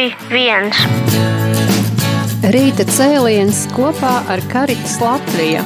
1. 0.00 0.70
Rīta 2.54 2.86
cēliens 2.88 3.58
kopā 3.76 4.12
ar 4.32 4.40
Karitas 4.48 4.94
Latviju. 5.02 5.60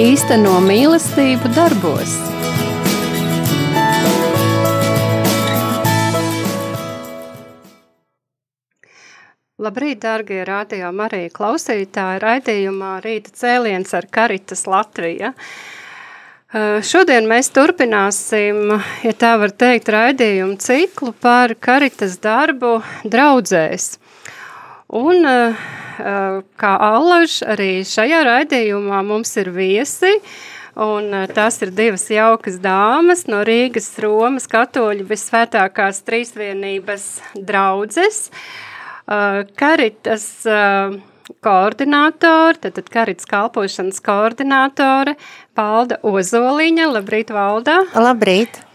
Īsteno 0.00 0.54
mīlestību 0.64 1.50
darbos. 1.52 2.14
Labrīt, 9.60 10.00
dārgie 10.06 10.40
radio 10.48 10.88
Marija 10.96 11.34
klausītāji, 11.36 12.22
raidījumā 12.24 12.94
Rīta 13.04 13.36
cēliens 13.42 13.92
ar 13.92 14.08
Karitas 14.08 14.64
Latviju. 14.64 15.34
Šodien 16.50 17.28
mēs 17.30 17.46
turpināsim, 17.54 18.72
ja 19.06 19.10
tā 19.14 19.36
var 19.38 19.52
teikt, 19.54 19.86
raidījumu 19.94 20.56
ciklu 20.58 21.12
par 21.22 21.52
karitas 21.54 22.16
darbu 22.18 22.80
draudzēs. 23.06 23.92
Un 24.98 25.22
kā 26.58 26.72
allaž, 26.82 27.36
arī 27.46 27.84
šajā 27.86 28.24
raidījumā 28.26 28.98
mums 29.06 29.30
ir 29.38 29.52
viesi, 29.54 30.10
un 30.74 31.14
tās 31.30 31.60
ir 31.62 31.70
divas 31.70 32.08
jaukas 32.10 32.58
dāmas 32.58 33.28
no 33.30 33.44
Rīgas 33.46 33.86
Romas 34.02 34.50
katoļu 34.50 35.06
visvētākās 35.06 36.02
trīsvienības 36.02 37.06
draudzes. 37.46 38.24
Karitas 39.06 40.26
koordinātori, 41.44 42.60
tad, 42.62 42.78
tad 42.78 42.90
Karits 42.92 43.28
kalpošanas 43.30 44.00
koordinātore 44.04 45.16
Valda 45.58 46.00
Ozoliņa. 46.06 46.90
Labrīt, 46.96 47.32
Valda! 47.34 47.82
Labrīt! 47.94 48.66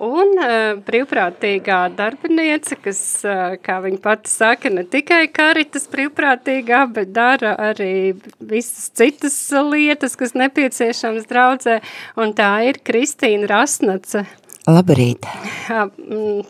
Un 0.00 0.30
uh, 0.40 0.78
brīvprātīgā 0.80 1.82
darbiniece, 1.92 2.78
kas, 2.80 3.00
uh, 3.28 3.58
kā 3.60 3.82
viņa 3.84 3.98
pati 4.00 4.32
saka, 4.32 4.70
ne 4.72 4.86
tikai 4.88 5.26
karitas 5.28 5.84
brīvprātīgā, 5.92 6.86
bet 6.96 7.12
dara 7.12 7.52
arī 7.68 8.14
visas 8.40 8.88
citas 8.96 9.36
lietas, 9.52 10.16
kas 10.16 10.32
nepieciešams 10.40 11.28
draudzē, 11.28 11.82
un 12.16 12.32
tā 12.32 12.54
ir 12.70 12.80
Kristīna 12.80 13.50
Rasnace. 13.52 14.24
Labrīt! 14.70 15.28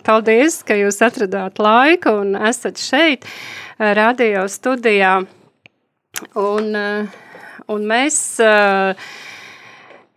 Paldies, 0.07 0.61
ka 0.67 0.79
jūs 0.79 1.03
atradāt 1.03 1.59
laiku 1.63 2.21
un 2.23 2.39
esat 2.39 2.79
šeit, 2.79 3.27
radio 3.79 4.47
studijā. 4.51 5.21
Un, 6.41 6.77
un 7.71 7.85
mēs, 7.89 8.17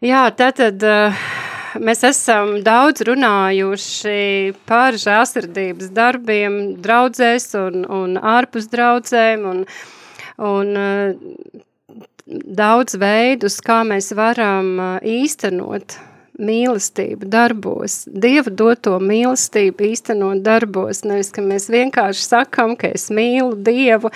jā, 0.04 0.22
tātad 0.40 0.86
mēs 1.80 2.04
esam 2.08 2.58
daudz 2.66 3.06
runājuši 3.08 4.54
par 4.70 4.98
žāsirdības 5.00 5.92
darbiem 5.96 6.58
draudzēs 6.84 7.50
un, 7.59 7.84
un 7.88 8.18
ārpus 8.20 8.68
draudzēm 8.74 9.46
un, 9.50 9.64
un 10.38 10.74
daudz 12.62 12.98
veidus, 13.00 13.59
kā 13.64 13.81
mēs 13.88 14.12
varam 14.18 15.00
īstenot 15.02 15.98
mīlestību 16.39 17.28
darbos, 17.30 18.03
Dieva 18.08 18.52
doto 18.52 18.95
mīlestību 19.02 19.86
īstenot 19.92 20.42
darbos, 20.45 21.03
nevis, 21.06 21.30
ka 21.34 21.44
mēs 21.45 21.70
vienkārši 21.73 22.25
sakam, 22.25 22.75
ka 22.80 22.90
es 22.95 23.09
mīlu 23.14 23.53
Dievu, 23.66 24.12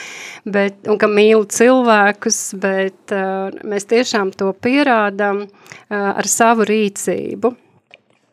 bet, 0.46 0.80
un 0.90 0.98
ka 1.02 1.10
mīlu 1.12 1.46
cilvēkus, 1.54 2.42
bet 2.62 3.16
uh, 3.16 3.54
mēs 3.68 3.88
tiešām 3.92 4.34
to 4.38 4.52
pierādam 4.58 5.46
uh, 5.46 6.12
ar 6.14 6.28
savu 6.30 6.68
rīcību. 6.68 7.54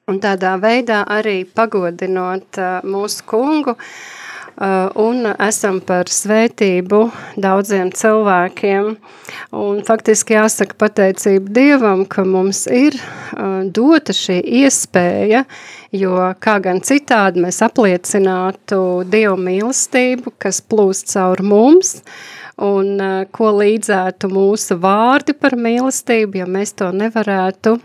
Un 0.09 0.19
tādā 0.21 0.57
veidā 0.61 1.05
arī 1.09 1.43
pagodinot 1.49 2.61
uh, 2.61 2.85
mūsu 2.85 3.25
kungu, 3.29 3.77
Uh, 3.77 4.14
un 4.57 5.27
esam 5.43 5.81
par 5.83 6.11
svētību 6.11 7.01
daudziem 7.41 7.91
cilvēkiem. 7.95 8.95
Un 9.55 9.81
faktiski 9.87 10.37
jāsaka 10.37 10.77
pateicība 10.79 11.55
Dievam, 11.57 12.05
ka 12.07 12.25
mums 12.27 12.65
ir 12.71 12.95
uh, 12.95 13.65
dota 13.67 14.15
šī 14.15 14.41
iespēja, 14.63 15.45
jo 15.95 16.15
kā 16.43 16.59
gan 16.63 16.83
citādi 16.85 17.43
mēs 17.43 17.63
apliecinātu 17.67 18.79
Dievu 19.11 19.39
mīlestību, 19.41 20.37
kas 20.39 20.63
plūst 20.63 21.11
caur 21.15 21.43
mums, 21.43 21.97
un 22.63 22.95
uh, 23.01 23.25
ko 23.35 23.51
līdzētu 23.59 24.31
mūsu 24.31 24.79
vārdi 24.83 25.35
par 25.35 25.59
mīlestību, 25.59 26.45
ja 26.45 26.47
mēs 26.47 26.77
to 26.79 26.93
nevarētu 26.95 27.79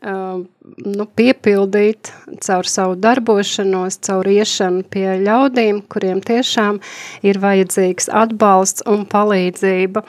nu, 0.00 1.06
piepildīt 1.18 2.12
caur 2.44 2.68
savu 2.68 2.96
darbošanos, 3.00 3.98
caur 4.06 4.28
iešanu 4.30 4.86
pie 4.92 5.18
ļaudīm, 5.22 5.82
kuriem 5.92 6.22
tiešām 6.24 6.80
ir 7.26 7.40
vajadzīgs 7.42 8.08
atbalsts 8.22 8.86
un 8.88 9.04
palīdzība. 9.10 10.04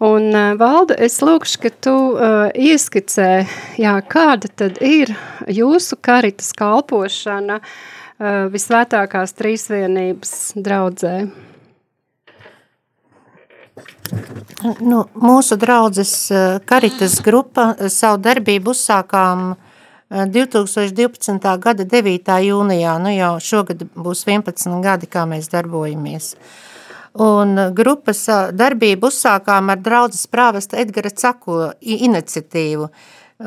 Un, 0.00 0.30
Valda, 0.56 0.96
es 0.96 1.18
lūkšu, 1.20 1.58
ka 1.60 1.70
tu 1.84 1.92
uh, 2.14 2.48
ieskicē, 2.56 3.44
jā, 3.76 3.98
kāda 4.08 4.48
tad 4.62 4.80
ir 4.80 5.12
jūsu 5.44 5.98
karitas 6.00 6.54
kalpošana 6.56 7.58
uh, 7.60 8.48
visvētākās 8.54 9.36
trīsvienības 9.36 10.34
draudzē? 10.56 11.16
Nu, 14.80 15.04
mūsu 15.14 15.56
draudzes 15.60 16.14
karitas 16.68 17.20
grupa 17.24 17.74
savu 17.88 18.18
darbību 18.24 18.74
uzsākām 18.74 19.54
2012. 20.10 21.58
gada 21.62 21.86
9. 21.86 22.32
jūnijā, 22.42 22.96
nu 22.98 23.12
jau 23.14 23.36
šogad 23.38 23.84
būs 23.94 24.24
11 24.26 24.82
gadi, 24.82 25.06
kā 25.06 25.22
mēs 25.30 25.50
darbojamies. 25.52 26.34
Un 27.20 27.56
grupas 27.74 28.24
darbību 28.54 29.10
uzsākām 29.10 29.70
ar 29.70 29.80
draudzes 29.82 30.26
prāvesta 30.30 30.78
Edgara 30.82 31.10
Cakula 31.10 31.72
iniciatīvu. 31.80 32.90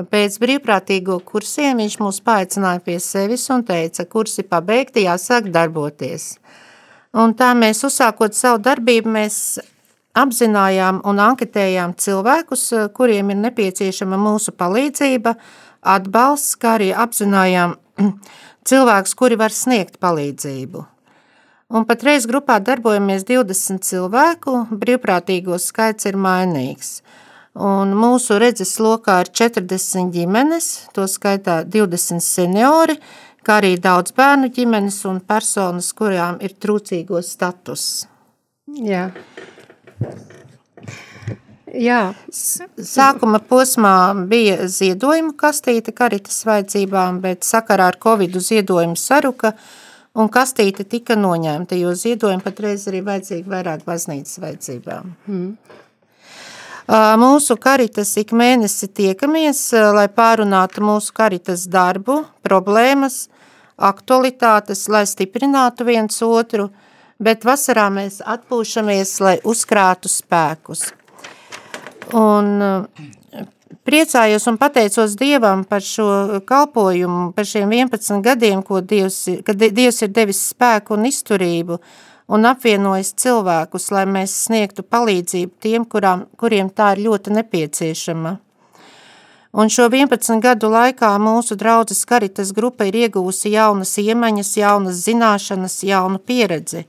Pēc 0.09 0.39
brīvprātīgo 0.41 1.19
kursiem 1.21 1.77
viņš 1.83 1.99
mūs 2.01 2.19
paaicināja 2.25 2.81
pie 2.83 2.97
sevis 3.03 3.45
un 3.53 3.61
teica, 3.67 4.07
kursi 4.09 4.43
pabeigti, 4.43 5.05
jāsāk 5.05 5.51
darboties. 5.53 6.33
Un 7.13 7.35
tā 7.37 7.51
mēs 7.53 7.83
uzsākot 7.85 8.33
savu 8.33 8.63
darbību, 8.65 9.11
mēs 9.19 9.37
apzinājām 10.17 11.01
un 11.09 11.19
anketējām 11.19 11.95
cilvēkus, 11.97 12.63
eh, 12.73 12.87
kuriem 12.93 13.31
ir 13.33 13.41
nepieciešama 13.49 14.17
mūsu 14.17 14.53
palīdzība, 14.53 15.35
atbalsts, 15.81 16.55
kā 16.57 16.77
arī 16.77 16.93
apzinājām 16.93 17.77
cilvēkus, 18.69 19.15
kuri 19.15 19.35
var 19.35 19.49
sniegt 19.49 19.99
palīdzību. 19.99 20.85
Un 21.73 21.85
patreiz 21.89 22.27
grupā 22.29 22.59
darbojamies 22.61 23.23
20 23.25 23.81
cilvēku, 23.81 24.67
brīvprātīgo 24.69 25.57
skaits 25.57 26.05
ir 26.05 26.13
mainīgs. 26.21 27.01
Un 27.53 27.93
mūsu 27.97 28.37
redzes 28.41 28.75
lokā 28.81 29.19
ir 29.23 29.29
40 29.29 30.11
ģimenes, 30.13 30.89
to 30.93 31.05
skaitā 31.09 31.63
20 31.65 32.21
seniori, 32.21 32.97
kā 33.45 33.59
arī 33.61 33.75
daudz 33.81 34.13
bērnu 34.17 34.49
ģimenes 34.53 34.99
un 35.09 35.19
personas, 35.21 35.91
kurām 35.93 36.39
ir 36.41 36.53
trūcīgo 36.61 37.21
status. 37.25 38.07
Jā. 38.73 39.09
Jā. 41.73 42.13
Sākuma 42.29 43.39
posmā 43.41 44.13
bija 44.29 44.67
ziedojuma 44.69 45.33
kastīte 45.37 45.93
karitas 45.95 46.43
vajadzībām, 46.45 47.17
bet 47.23 47.47
sakarā 47.47 47.89
ar 47.89 47.97
covidu 48.01 48.41
ziedojumu 48.43 48.97
saruka 48.99 49.55
un 50.13 50.29
kastīte 50.29 50.85
tika 50.85 51.17
noņemta, 51.17 51.77
jo 51.81 51.95
ziedojumi 51.97 52.45
patreiz 52.45 52.85
arī 52.91 53.01
vajadzīgi 53.07 53.49
vairāk 53.49 53.87
baznīcas 53.89 54.37
vajadzībām. 54.43 55.15
Mm. 55.25 55.49
Mūsu 57.17 57.57
karitas 57.57 58.11
ik 58.21 58.35
mēnesi 58.37 58.91
tiekamies, 58.93 59.65
lai 59.95 60.09
pārunātu 60.13 60.83
mūsu 60.83 61.15
karitas 61.15 61.65
darbu, 61.71 62.19
problēmas, 62.45 63.29
aktualitātes, 63.81 64.85
lai 64.93 65.07
stiprinātu 65.09 65.89
viens 65.89 66.21
otru– 66.21 66.69
bet 67.23 67.45
vasarā 67.47 67.87
mēs 67.93 68.21
atpūšamies, 68.25 69.15
lai 69.23 69.37
uzkrātu 69.47 70.11
spēkus. 70.11 70.85
Un 72.13 72.49
eh, 72.61 73.43
priecājos 73.87 74.47
un 74.51 74.59
pateicos 74.61 75.17
Dievam 75.19 75.63
par 75.67 75.83
šo 75.85 76.39
kalpojumu, 76.47 77.31
par 77.35 77.47
šiem 77.47 77.71
11 77.71 78.23
gadiem, 78.25 78.63
ko 78.65 78.81
Dievs, 78.81 79.25
kad 79.45 79.59
Dievs 79.59 80.01
ir 80.03 80.13
devis 80.13 80.43
spēku 80.51 80.97
un 80.97 81.07
izturību 81.09 81.79
un 82.33 82.47
apvienojis 82.47 83.13
cilvēkus, 83.19 83.89
lai 83.95 84.05
mēs 84.09 84.35
sniegtu 84.47 84.85
palīdzību 84.87 85.53
tiem, 85.63 85.85
kurām, 85.89 86.27
kuriem 86.39 86.71
tā 86.71 86.93
ir 86.95 87.05
ļoti 87.09 87.35
nepieciešama. 87.39 88.37
Un 89.53 89.69
šo 89.69 89.85
11 89.85 90.39
gadu 90.41 90.69
laikā 90.73 91.11
mūsu 91.21 91.53
draudzes 91.61 92.01
karitas 92.09 92.49
grupa 92.57 92.87
ir 92.89 92.95
iegūsi 93.03 93.51
jaunas 93.53 93.91
iemaņas, 94.01 94.55
jaunas 94.57 95.03
zināšanas, 95.05 95.75
jaunu 95.85 96.17
pieredzi. 96.17 96.87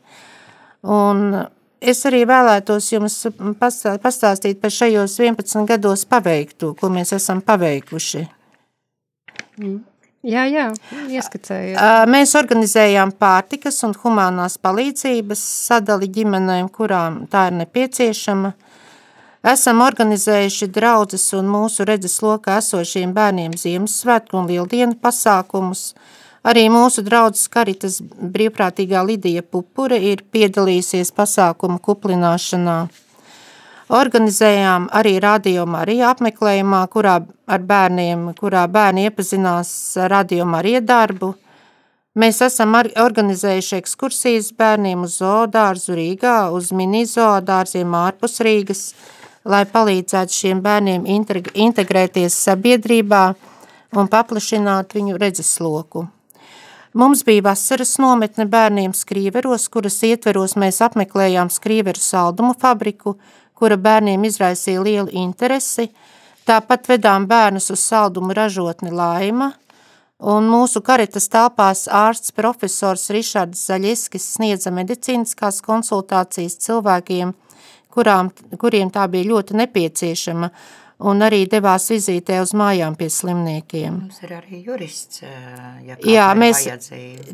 Un 0.81 1.43
es 1.85 2.01
arī 2.09 2.23
vēlētos 2.29 2.89
jums 2.95 3.19
pastāstīt 3.61 4.63
par 4.63 4.73
šajos 4.73 5.19
11 5.21 5.69
gados 5.69 6.07
paveikto, 6.09 6.73
ko 6.81 6.89
mēs 6.93 7.13
esam 7.19 7.45
paveikuši. 7.45 8.25
Mm. 9.61 9.83
Jā, 10.25 10.47
jā, 10.49 10.71
ieskicējiet. 11.13 11.77
Mēs 12.09 12.33
organizējām 12.39 13.11
pārtikas 13.21 13.83
un 13.85 13.93
humanās 14.01 14.57
palīdzības 14.57 15.43
sadali 15.67 16.09
ģimenēm, 16.15 16.71
kurām 16.73 17.27
tā 17.29 17.51
ir 17.51 17.59
nepieciešama. 17.59 18.55
Esam 19.45 19.83
organizējuši 19.85 20.71
draudzes 20.73 21.27
un 21.37 21.51
mūsu 21.53 21.85
redzes 21.85 22.15
lokā 22.25 22.55
esošiem 22.63 23.11
bērniem 23.13 23.53
Ziemassvētku 23.61 24.39
un 24.41 24.47
Lieldienu 24.49 24.97
pasākumus. 25.03 25.91
Arī 26.49 26.63
mūsu 26.73 27.03
draudzes 27.05 27.51
Karitas 27.53 27.99
brīvprātīgā 28.01 29.03
Lidija 29.05 29.43
Pupure 29.45 29.99
ir 30.01 30.23
piedalījusies 30.33 31.13
pasākumu 31.13 31.77
kuplināšanā. 31.85 32.79
Organizējām 33.93 34.87
arī 34.97 35.19
Radio 35.21 35.67
Marija 35.69 36.15
apmeklējumā, 36.15 36.81
kurā 36.95 37.19
ar 37.45 37.67
bērniem, 37.69 38.31
kurā 38.39 38.63
bērni 38.65 39.05
iepazinās 39.11 39.75
Radio 40.09 40.47
Marija 40.49 40.81
darbu. 40.81 41.35
Mēs 42.17 42.41
esam 42.47 42.73
organizējuši 42.81 43.77
ekskursijas 43.83 44.49
bērniem 44.57 45.05
uz 45.05 45.19
zoodārzu 45.21 45.99
Rīgā, 46.01 46.39
uz 46.57 46.73
mini 46.73 47.05
zoodārziem 47.11 47.93
ārpus 47.99 48.41
Rīgas, 48.47 48.87
lai 49.45 49.65
palīdzētu 49.69 50.33
šiem 50.33 50.61
bērniem 50.65 51.07
integrēties 51.09 52.37
sabiedrībā 52.47 53.23
un 53.95 54.11
paplašināt 54.11 54.97
viņu 54.97 55.19
redzesloku. 55.21 56.09
Mums 56.95 57.25
bija 57.27 57.43
vasaras 57.43 57.97
nometne 57.99 58.47
bērniem 58.47 58.93
skrīveros, 58.95 59.67
kuras 59.69 59.97
ietveros 60.07 60.55
mēs 60.55 60.79
apmeklējām 60.87 61.51
skrīveru 61.51 61.99
saldumu 61.99 62.55
fabriku, 62.55 63.17
kura 63.59 63.77
bērniem 63.77 64.23
izraisīja 64.29 64.83
lielu 64.83 65.11
interesi. 65.25 65.89
Tāpat 66.47 66.87
vedām 66.93 67.27
bērnus 67.27 67.71
uz 67.75 67.83
saldumu 67.83 68.37
ražotni 68.37 68.93
Laima, 68.95 69.51
un 70.21 70.47
mūsu 70.47 70.85
karitas 70.87 71.27
telpās 71.33 71.89
ārsts 71.91 72.35
profesors 72.37 73.09
Rišards 73.11 73.67
Zaļiskis 73.69 74.29
sniedza 74.37 74.71
medicīniskās 74.71 75.63
konsultācijas 75.67 76.61
cilvēkiem, 76.63 77.35
kurām, 77.95 78.31
kuriem 78.59 78.91
tā 78.95 79.07
bija 79.11 79.31
ļoti 79.31 79.57
nepieciešama, 79.63 80.51
un 81.05 81.25
arī 81.27 81.45
devās 81.51 81.89
vizītē 81.91 82.41
uz 82.43 82.55
mājām 82.57 82.97
pie 82.99 83.09
slimniekiem. 83.11 83.97
Mums 84.05 84.23
ir 84.23 84.37
arī 84.39 84.63
jurists, 84.67 85.23
ja 85.23 85.99
Jā, 86.07 86.29
mēs 86.39 86.67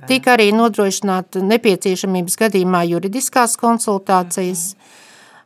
tika 0.09 0.37
arī 0.37 0.51
nodrošināt 0.57 1.41
nepieciešamības 1.45 2.41
gadījumā 2.45 2.87
juridiskās 2.95 3.57
konsultācijas, 3.61 4.75
mm 4.75 4.79
-hmm. 4.79 4.99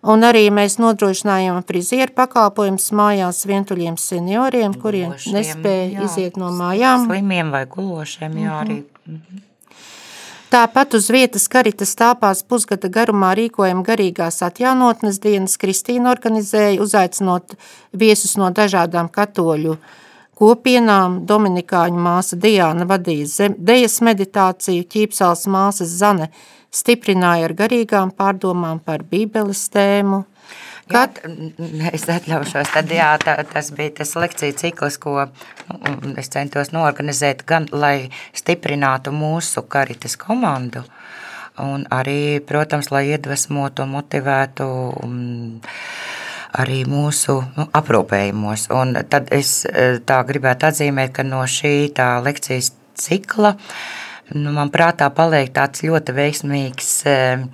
Un 0.05 0.20
arī 0.20 0.50
mēs 0.52 0.76
nodrošinājām 0.82 1.62
frizieru 1.64 2.12
pakalpojumus 2.12 2.90
mājās 2.93 3.46
vientuļiem 3.49 3.96
senioriem, 3.96 4.75
kuriem 4.82 5.14
gulošiem, 5.14 5.37
nespēja 5.38 5.87
jā, 5.94 6.05
iziet 6.05 6.37
no 6.37 6.50
mājām. 6.52 7.06
Slimiem 7.08 7.52
vai 7.55 7.64
gulošiem, 7.70 8.37
jā, 8.37 8.58
arī. 8.61 8.82
Mm 9.06 9.14
-hmm. 9.14 9.40
Tāpat 10.55 10.95
uz 10.95 11.09
vietas 11.11 11.49
karitas 11.51 11.97
tāpās 11.99 12.45
pusgada 12.47 12.87
garumā 12.87 13.33
rīkojam 13.35 13.81
garīgās 13.83 14.37
atjaunotnes 14.47 15.17
dienas 15.19 15.56
Kristīna 15.59 16.12
organizēja, 16.12 16.79
uzaicinot 16.85 17.56
viesus 17.91 18.37
no 18.39 18.53
dažādām 18.55 19.09
katoļu 19.11 19.75
kopienām. 20.39 21.25
Dominikāņu 21.27 22.05
māsa 22.06 22.39
Diāna 22.39 22.87
vadīja 22.87 23.51
dejas 23.59 23.99
meditāciju, 24.06 24.87
ķīpsals 24.95 25.49
māsas 25.51 25.99
Zane– 25.99 26.31
stiprināja 26.75 27.49
ar 27.49 27.55
garīgām 27.59 28.12
pārdomām 28.19 28.81
par 28.83 29.05
bībeles 29.11 29.67
tēmu. 29.75 30.25
Jā, 30.85 31.07
es 31.97 32.05
atļaušos, 32.13 32.73
tad 32.75 32.91
jā, 32.93 33.07
tā, 33.23 33.39
tas 33.49 33.71
bija 33.73 33.95
tas 34.03 34.13
lekciju 34.21 34.57
cikls, 34.61 34.99
ko 35.01 35.15
nu, 35.25 36.13
es 36.21 36.29
centos 36.29 36.75
norganizēt 36.77 37.41
gan, 37.49 37.71
lai 37.73 38.11
stiprinātu 38.37 39.15
mūsu 39.15 39.65
karitas 39.65 40.19
komandu, 40.21 40.85
un 41.65 41.89
arī, 41.95 42.43
protams, 42.45 42.93
lai 42.93 43.07
iedvesmotu 43.15 43.89
motivētu 43.89 44.69
um, 45.07 45.19
arī 46.53 46.83
mūsu 46.85 47.41
nu, 47.57 47.69
aprūpējumos. 47.81 48.69
Un 48.77 48.99
tad 49.09 49.33
es 49.33 49.63
eh, 49.65 50.03
tā 50.05 50.21
gribētu 50.29 50.69
atzīmēt, 50.69 51.17
ka 51.17 51.25
no 51.25 51.41
šī 51.49 51.95
tā 51.97 52.19
lekcijas 52.23 52.75
cikla 53.01 53.57
uh, 53.57 54.04
nu, 54.32 54.53
man 54.55 54.71
prātā 54.73 55.11
paliek 55.15 55.50
tāds 55.55 55.85
ļoti 55.85 56.15
veiksmīgs 56.17 56.91
eh, 57.11 57.44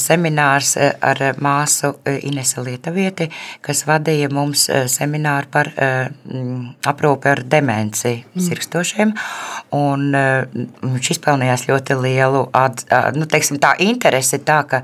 seminārs 0.00 0.74
eh, 0.76 0.92
ar 1.00 1.22
māsu 1.42 1.94
eh, 2.04 2.20
Inese 2.28 2.62
Lietuvieti, 2.64 3.30
kas 3.64 3.84
vadīja 3.88 4.28
mums 4.32 4.66
semināru 4.90 5.50
par 5.52 5.70
aprūpi 5.74 7.30
ar 7.30 7.42
demenci 7.48 8.12
mm. 8.20 8.44
sirkstošiem. 8.46 9.14
Un 9.74 10.10
viņš 10.14 11.10
izpelnījās 11.16 11.66
ļoti 11.68 11.96
lielu, 11.98 12.44
at, 12.54 12.84
nu, 13.16 13.26
teiksim, 13.30 13.58
tā 13.62 13.74
interesi 13.82 14.38
tā, 14.44 14.60
ka 14.68 14.82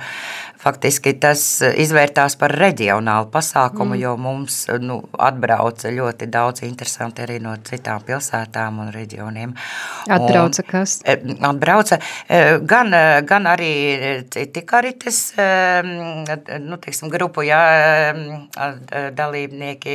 Faktiski 0.60 1.14
tas 1.16 1.40
eh, 1.64 1.72
izvērtās 1.80 2.36
par 2.40 2.52
reģionālu 2.52 3.30
pasākumu, 3.32 3.94
mm. 3.94 4.00
jo 4.02 4.12
mums 4.20 4.56
nu, 4.82 4.98
atbrauca 5.16 5.88
ļoti 5.94 6.28
daudz 6.28 6.64
interesanti 6.66 7.24
arī 7.24 7.38
no 7.40 7.54
citām 7.64 8.02
pilsētām 8.04 8.82
un 8.84 8.90
reģioniem. 8.92 9.54
Atbrauca 10.12 10.60
un, 10.60 10.68
kas? 10.68 10.98
Eh, 11.08 11.24
atbrauca 11.48 11.96
eh, 12.28 12.58
gan, 12.60 12.92
gan 13.24 13.48
arī 13.48 13.70
citi 14.32 14.64
karites, 14.68 15.20
nu, 16.60 16.76
teiksim, 16.82 17.08
grupu, 17.12 17.42
jā, 17.46 17.60
dalībnieki, 19.16 19.94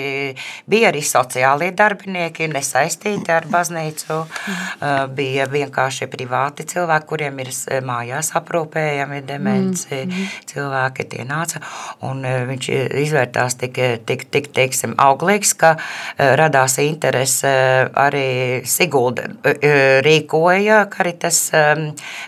bija 0.70 0.90
arī 0.90 1.04
sociālie 1.06 1.70
darbinieki, 1.78 2.48
nesaistīti 2.54 3.34
ar 3.36 3.46
baznīcu, 3.52 4.18
mm. 4.24 5.14
bija 5.18 5.46
vienkārši 5.52 6.10
privāti 6.12 6.66
cilvēki, 6.74 7.10
kuriem 7.10 7.44
ir 7.44 7.54
mājās 7.86 8.34
aprūpējami 8.40 9.22
demenci, 9.30 10.02
mm 10.06 10.55
cilvēki 10.56 11.08
tie 11.12 11.26
nāca, 11.28 11.62
un 12.08 12.24
e, 12.26 12.34
viņš 12.50 12.70
izvērtās 13.04 13.60
tik, 13.62 13.80
tik, 14.08 14.28
tik 14.34 14.50
teiksim, 14.56 14.96
auglīgs, 15.02 15.54
ka 15.60 15.76
e, 15.76 16.32
radās 16.40 16.80
interese 16.84 17.54
arī 18.06 18.64
Sigulda 18.70 19.30
e, 19.44 20.02
rīkoja, 20.06 20.86
Karitas 20.92 21.46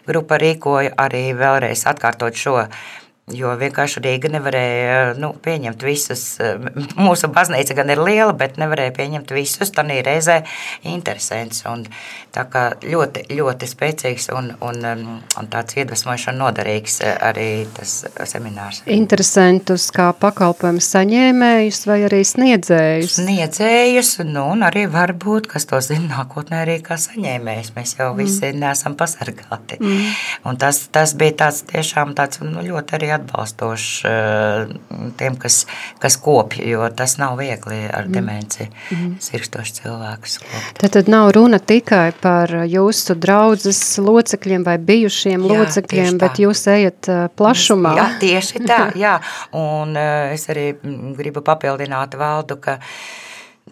grupa 0.08 0.40
rīkoja 0.42 0.96
arī 1.08 1.30
vēlreiz 1.38 1.86
atkārtot 1.90 2.38
šo 2.38 2.62
Jo 3.36 3.50
vienkārši 3.60 4.00
Rīga 4.06 4.30
nevarēja 4.32 5.00
nu, 5.20 5.34
pieņemt 5.44 5.82
visus. 5.84 6.22
Mūsu 6.96 7.28
baznīca 7.36 7.76
gan 7.76 7.90
ir 7.92 8.00
liela, 8.00 8.32
bet 8.32 8.56
nevarēja 8.56 8.94
pieņemt 8.96 9.34
visus. 9.36 9.74
Tā 9.76 9.84
ir 9.92 10.06
reizē 10.08 10.38
interesants. 10.88 11.66
Un, 11.68 11.84
tā 12.32 12.46
kā 12.48 12.62
ļoti, 12.80 13.26
ļoti 13.36 13.68
spēcīgs 13.68 14.30
un, 14.32 14.54
un, 14.64 14.80
um, 14.88 15.18
un 15.42 15.50
tāds 15.52 15.76
iedvesmojošs 15.76 16.30
un 16.32 16.40
noderīgs 16.40 16.96
eh, 17.04 17.18
arī 17.28 17.50
tas 17.76 17.98
seminārs. 18.32 18.80
Interesantus 18.96 19.90
kā 19.92 20.08
pakalpojumu 20.16 20.86
saņēmējus 20.88 21.82
vai 21.92 22.00
arī 22.08 22.22
sniedzējus? 22.32 23.20
Sniedzējus, 23.20 24.14
nu, 24.24 24.46
un 24.54 24.64
arī 24.70 24.86
varbūt, 24.94 25.52
kas 25.52 25.68
to 25.68 25.82
zina 25.84 26.14
nākotnē 26.14 26.62
arī 26.64 26.80
kā 26.86 26.96
saņēmējs. 26.96 27.76
Mēs 27.76 27.98
jau 28.00 28.14
visi 28.16 28.54
mm. 28.54 28.64
neesam 28.64 28.96
pasargāti. 28.96 29.82
Mm. 29.84 30.18
Un 30.48 30.64
tas, 30.64 30.86
tas 30.96 31.18
bija 31.20 31.42
tāds 31.44 31.66
tiešām 31.68 32.16
tāds 32.16 32.40
nu, 32.46 32.64
ļoti 32.72 33.00
arī 33.02 33.17
atbalstošs 33.18 34.06
eh, 34.08 34.72
tiem, 35.20 35.36
kas, 35.42 35.62
kas 36.02 36.18
kopj, 36.22 36.62
jo 36.70 36.88
tas 36.96 37.18
nav 37.22 37.38
viegli 37.42 37.84
ar 37.86 38.08
mm. 38.08 38.14
demenci 38.14 38.68
mm. 38.70 39.12
sirkstoši 39.24 39.78
cilvēkus 39.82 40.40
kopt. 40.44 40.82
Tad, 40.82 40.94
tad 40.96 41.12
nav 41.12 41.32
runa 41.36 41.60
tikai 41.60 42.12
par 42.22 42.54
jūsu 42.70 43.18
draudzes 43.20 43.82
locekļiem 44.02 44.66
vai 44.68 44.78
bijušiem 44.82 45.46
jā, 45.46 45.54
locekļiem, 45.54 46.20
bet 46.22 46.42
jūs 46.44 46.66
ejat 46.74 47.12
eh, 47.14 47.24
plašumā. 47.38 47.96
Jā, 48.00 48.10
tieši 48.24 48.66
tā, 48.66 48.82
jā. 49.06 49.18
Un 49.58 49.96
eh, 49.98 50.36
es 50.38 50.48
arī 50.54 50.72
mm, 50.76 51.16
gribu 51.18 51.46
papildināt 51.46 52.18
valdu, 52.20 52.60
ka 52.62 52.80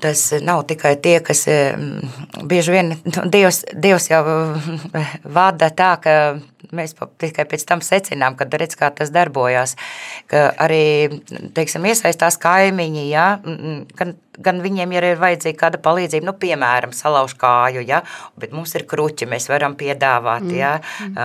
tas 0.01 0.27
nav 0.43 0.65
tikai 0.67 0.97
tie, 0.99 1.21
kas 1.23 1.45
bieži 2.43 2.73
vien 2.73 2.89
nu, 2.91 3.21
Dievs, 3.31 3.61
Dievs 3.71 4.09
jau 4.09 4.25
vada 5.23 5.69
tā, 5.71 5.93
ka 6.03 6.15
mēs 6.75 6.95
tikai 7.21 7.45
pēc 7.49 7.65
tam 7.69 7.83
secinām, 7.85 8.37
kad 8.39 8.53
redz, 8.53 8.77
kā 8.79 8.89
tas 8.95 9.11
darbojās, 9.13 9.75
ka 10.31 10.47
arī, 10.65 11.21
teiksim, 11.57 11.85
iesaistās 11.89 12.39
kaimiņi, 12.41 13.05
ja, 13.11 13.27
gan, 13.99 14.15
gan 14.37 14.61
viņiem, 14.63 14.95
ja 14.95 15.03
ir 15.11 15.21
vajadzīga 15.21 15.59
kāda 15.59 15.81
palīdzība, 15.85 16.27
nu, 16.27 16.35
piemēram, 16.39 16.93
salauž 16.95 17.35
kāju, 17.39 17.83
ja, 17.87 18.01
bet 18.39 18.55
mums 18.55 18.75
ir 18.77 18.87
kruķi, 18.89 19.29
mēs 19.29 19.49
varam 19.51 19.77
piedāvāt, 19.79 20.45
mm. 20.47 20.57
ja, 20.57 20.73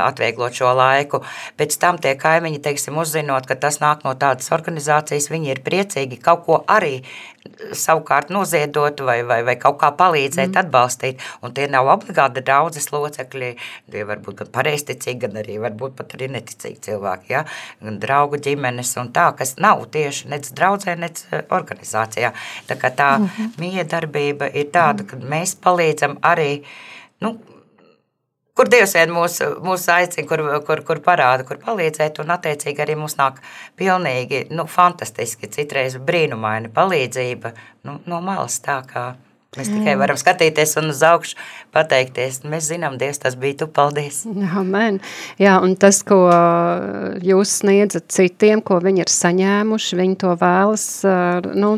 atvieglot 0.05 0.57
šo 0.57 0.75
laiku. 0.77 1.23
Pēc 1.61 1.79
tam 1.81 2.01
tie 2.03 2.15
kaimiņi, 2.21 2.63
teiksim, 2.65 2.99
uzzinot, 3.01 3.49
ka 3.49 3.59
tas 3.61 3.81
nāk 3.83 4.07
no 4.07 4.15
tādas 4.19 4.51
organizācijas, 4.55 5.31
viņi 5.33 5.55
ir 5.55 5.65
priecīgi 5.67 6.21
kaut 6.23 6.47
ko 6.47 6.63
arī 6.71 7.01
savukārt 7.73 8.31
noziedot 8.33 9.01
vai, 9.05 9.21
vai, 9.25 9.41
vai 9.47 9.55
kaut 9.61 9.79
kā 9.81 9.91
palīdzēt, 9.97 10.51
mm. 10.53 10.61
atbalstīt, 10.61 11.23
un 11.45 11.55
tie 11.57 11.67
nav 11.73 11.89
obligāti 11.93 12.43
daudzas 12.45 12.91
locekļi, 12.93 13.51
tie 13.93 14.05
varbūt 14.09 14.43
gan 14.43 14.51
pareisticīgi, 14.55 15.21
gan 15.25 15.39
arī 15.41 15.57
varbūt 15.63 15.97
pat 15.99 16.17
arī 16.19 16.31
neticīgi 16.37 16.81
cilvēki, 16.91 17.33
ja? 17.33 17.45
gan 17.81 18.01
draugu 18.03 18.41
ģimenes 18.45 18.93
un 19.01 19.13
tā, 19.17 19.31
kas 19.39 19.57
nav 19.63 19.87
tieši 19.95 20.29
nec 20.33 20.51
draudzē, 20.57 20.97
nec 21.01 21.23
eh, 21.31 21.45
organizācijā. 21.57 22.33
Tā 22.69 22.79
kā 22.81 22.93
tā 23.01 23.13
mm 23.19 23.29
-hmm. 23.29 23.53
miedarbība 23.59 24.51
ir 24.55 24.69
tāda, 24.75 25.07
ka 25.07 25.17
mēs 25.17 25.57
palīdzam 25.65 26.19
arī 26.23 26.63
nu, 27.21 27.39
kur 28.55 28.69
Dievs 28.69 28.95
vien 28.95 29.13
mūs, 29.15 29.39
mūs 29.65 29.87
aicina, 29.89 30.29
kur, 30.29 30.43
kur, 30.67 30.83
kur 30.85 31.01
parāda, 31.05 31.47
kur 31.49 31.57
palīdzēt, 31.57 32.21
un 32.21 32.35
attiecīgi 32.37 32.83
arī 32.85 32.97
mums 32.97 33.17
nāk 33.17 33.41
pilnīgi, 33.77 34.47
nu, 34.51 34.67
fantastiski, 34.67 35.49
citreiz 35.49 35.97
brīnumaina 35.97 36.69
palīdzība 36.69 37.53
nu, 37.89 38.01
no 38.07 38.21
malas 38.21 38.61
tā 38.61 38.83
kā 38.93 39.15
Mēs 39.59 39.67
tikai 39.67 39.97
varam 39.99 40.15
skatīties 40.15 40.77
un 40.79 40.93
uz 40.93 41.01
augšu 41.03 41.35
pateikties. 41.75 42.37
Mēs 42.47 42.69
zinām, 42.71 42.95
Dievs, 43.01 43.19
tas 43.19 43.35
bija 43.35 43.57
tu, 43.65 43.67
paldies. 43.67 44.21
Amen. 44.61 45.01
Jā, 45.43 45.57
un 45.59 45.75
tas, 45.81 45.99
ko 46.07 46.21
jūs 47.27 47.57
sniedzat 47.59 48.07
citiem, 48.15 48.63
ko 48.63 48.79
viņi 48.85 49.03
ir 49.03 49.11
saņēmuši, 49.11 49.99
viņi 49.99 50.17
to 50.23 50.37
vēlas, 50.39 50.87
nu, 51.51 51.73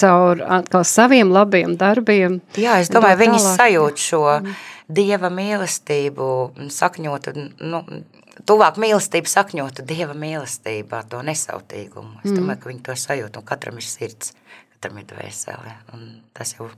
caur 0.00 0.42
atkal 0.56 0.88
saviem 0.88 1.28
labiem 1.36 1.76
darbiem. 1.76 2.40
Jā, 2.56 2.80
es 2.80 2.88
domāju, 2.94 3.20
viņi 3.26 3.44
sajūt 3.44 4.04
šo 4.08 4.24
Dieva 4.88 5.28
mīlestību 5.28 6.32
sakņotu, 6.72 7.36
nu, 7.60 7.84
tuvāk 8.48 8.80
mīlestību 8.80 9.28
sakņotu 9.28 9.84
Dieva 9.84 10.16
mīlestībā, 10.16 11.04
to 11.12 11.20
nesautīgumu. 11.28 12.22
Es 12.24 12.32
domāju, 12.32 12.62
ka 12.62 12.72
viņi 12.72 12.86
to 12.88 12.96
sajūt, 13.04 13.36
un 13.36 13.48
katram 13.52 13.76
ir 13.76 13.84
sirds, 13.84 14.32
katram 14.78 15.02
ir 15.02 15.12
dvēsele, 15.12 15.80
un 15.92 16.14
tas 16.32 16.56
jau 16.56 16.72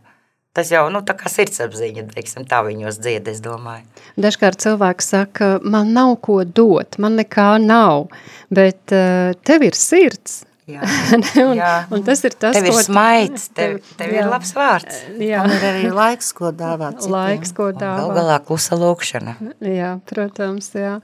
Tas 0.50 0.66
jau 0.72 0.88
nu, 0.90 0.98
tā 1.06 1.14
kā 1.14 1.30
sirdsapziņa, 1.30 2.08
teiksim, 2.10 2.42
tā 2.50 2.64
viņos 2.66 2.96
dzied, 2.98 3.28
es 3.30 3.38
domāju. 3.44 3.84
Dažkārt 4.18 4.58
cilvēki 4.64 5.04
saka, 5.06 5.50
man 5.62 5.92
nav 5.94 6.16
ko 6.26 6.40
dot, 6.42 6.98
man 6.98 7.14
nekā 7.20 7.52
nav, 7.62 8.08
bet 8.50 8.90
uh, 8.90 9.30
tev 9.46 9.68
ir 9.68 9.78
sirds. 9.78 10.40
Jā, 10.70 10.86
un, 11.46 11.54
jā. 11.54 11.70
un 11.94 12.02
tas 12.06 12.22
ir 12.26 12.34
tas, 12.34 12.54
tev 12.54 12.66
ir 12.66 12.74
ko... 12.74 12.82
smaids, 12.82 13.46
tev, 13.58 13.76
tev 13.98 14.10
jā. 14.10 14.24
ir 14.24 14.30
labs 14.30 14.50
vārds. 14.56 14.98
Jā. 15.22 15.44
Un 15.46 15.54
ir 15.54 15.68
arī 15.70 15.92
laiks, 15.94 16.32
ko 16.34 16.50
dāvāt 16.54 16.98
citiem. 16.98 17.14
Laiks, 17.14 17.54
ko 17.54 17.70
dāvāt. 17.70 18.02
Gal 18.02 18.12
galā 18.18 18.40
klusa 18.50 18.78
lūkšana. 18.80 19.36
Jā, 19.70 19.92
protams, 20.10 20.72
jā. 20.74 20.96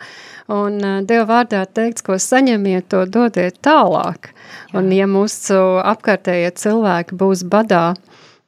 Un 0.51 0.83
uh, 0.83 0.99
Dieva 1.07 1.27
vārdā 1.31 1.63
teikts, 1.71 2.03
ko 2.07 2.19
saņemiet, 2.19 2.91
to 2.91 3.07
dodiet 3.07 3.63
tālāk. 3.63 4.33
Jā. 4.33 4.81
Un 4.83 4.91
ja 4.95 5.07
mūsu 5.11 5.63
apkārtējie 5.87 6.51
cilvēki 6.67 7.19
būs 7.23 7.47
badā, 7.51 7.93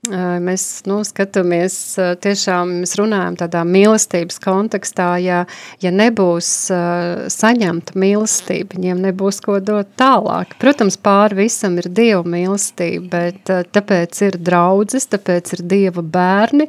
Mēs 0.09 0.65
nu, 0.88 1.00
skatāmies, 1.07 1.75
tiešām 2.25 2.79
mēs 2.83 2.95
runājam 2.99 3.37
tādā 3.41 3.65
mīlestības 3.69 4.41
kontekstā, 4.45 5.09
ja, 5.23 5.43
ja 5.83 5.93
nebūs 5.95 6.49
saņemta 7.35 7.97
mīlestība, 7.99 8.79
viņiem 8.79 9.03
nebūs 9.09 9.43
ko 9.45 9.59
dot 9.65 9.91
tālāk. 10.00 10.57
Protams, 10.62 10.99
pāri 11.00 11.45
visam 11.45 11.77
ir 11.81 11.91
Dieva 11.93 12.23
mīlestība, 12.25 13.09
bet 13.12 13.53
tāpēc 13.75 14.23
ir 14.29 14.38
draudzes, 14.41 15.09
tāpēc 15.12 15.55
ir 15.59 15.65
Dieva 15.69 16.05
bērni, 16.05 16.69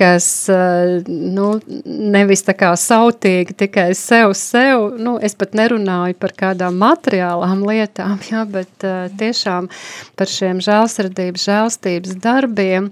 kas 0.00 0.28
nu, 0.48 1.48
nevis 1.84 2.44
tā 2.46 2.54
kā 2.56 2.72
sautīgi 2.78 3.58
tikai 3.66 3.90
sev, 3.98 4.32
sev, 4.38 4.94
nu, 4.96 5.18
es 5.20 5.36
pat 5.36 5.52
nerunāju 5.58 6.16
par 6.20 6.32
kādām 6.38 6.78
materiālām 6.80 7.66
lietām, 7.68 8.16
ja, 8.30 8.46
bet 8.48 8.88
tiešām 9.20 9.68
par 10.16 10.30
šiem 10.30 10.62
žēlsirdības, 10.64 11.44
žēlstības 11.50 12.16
darbiem, 12.24 12.69
citiem, 12.70 12.90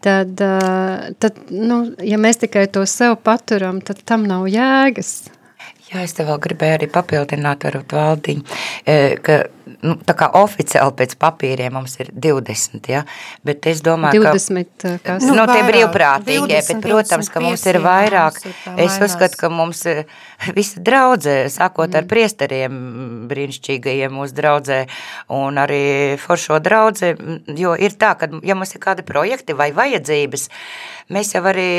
tad, 0.00 0.40
eh, 0.40 1.10
tad 1.18 1.34
nu, 1.50 1.94
ja 2.02 2.18
mēs 2.18 2.38
tikai 2.44 2.68
to 2.70 2.84
sev 2.86 3.18
paturam, 3.22 3.80
tad 3.80 4.02
tam 4.04 4.26
nav 4.26 4.46
jēgas. 4.46 5.30
Jā, 5.88 6.02
es 6.04 6.12
te 6.12 6.26
vēl 6.28 6.36
gribēju 6.44 6.78
arī 6.78 6.88
papildināt 6.92 7.64
ar 7.64 7.80
valdiņu, 7.88 8.42
eh, 8.84 9.16
ka 9.24 9.38
nu, 9.82 9.94
tā 10.06 10.14
kā 10.18 10.28
oficiāli 10.36 10.94
pēc 10.98 11.14
papīriem 11.20 11.74
mums 11.74 11.96
ir 12.02 12.10
20, 12.12 12.90
ja? 12.92 13.04
bet 13.46 13.66
es 13.70 13.80
domāju, 13.84 14.24
20, 14.26 14.68
ka... 14.82 14.94
Kas? 15.04 15.24
Nu, 15.24 15.36
no 15.38 15.46
tie 15.48 15.62
brīvprātīgie, 15.66 16.58
20, 16.60 16.80
bet, 16.80 16.84
protams, 16.84 17.30
ka 17.32 17.42
mums 17.44 17.64
ir 17.70 17.80
vairāk. 17.84 18.40
Ir 18.44 18.82
es 18.84 18.98
uzskatu, 19.04 19.38
ka 19.40 19.50
mums 19.52 19.84
visa 20.56 20.82
draudzē, 20.84 21.38
sākot 21.52 21.88
mm. 21.88 22.00
ar 22.00 22.10
priesteriem 22.10 22.78
brīnišķīgajiem 23.30 24.14
mūsu 24.14 24.36
draudzē 24.38 24.82
un 25.38 25.60
arī 25.62 25.82
foršo 26.20 26.60
draudzē, 26.64 27.14
jo 27.58 27.74
ir 27.78 27.96
tā, 28.00 28.14
ka, 28.20 28.30
ja 28.44 28.58
mums 28.58 28.74
ir 28.76 28.84
kādi 28.84 29.06
projekti 29.08 29.56
vai 29.58 29.70
vajadzības, 29.76 30.48
mēs 31.14 31.32
jau 31.34 31.42
arī 31.50 31.70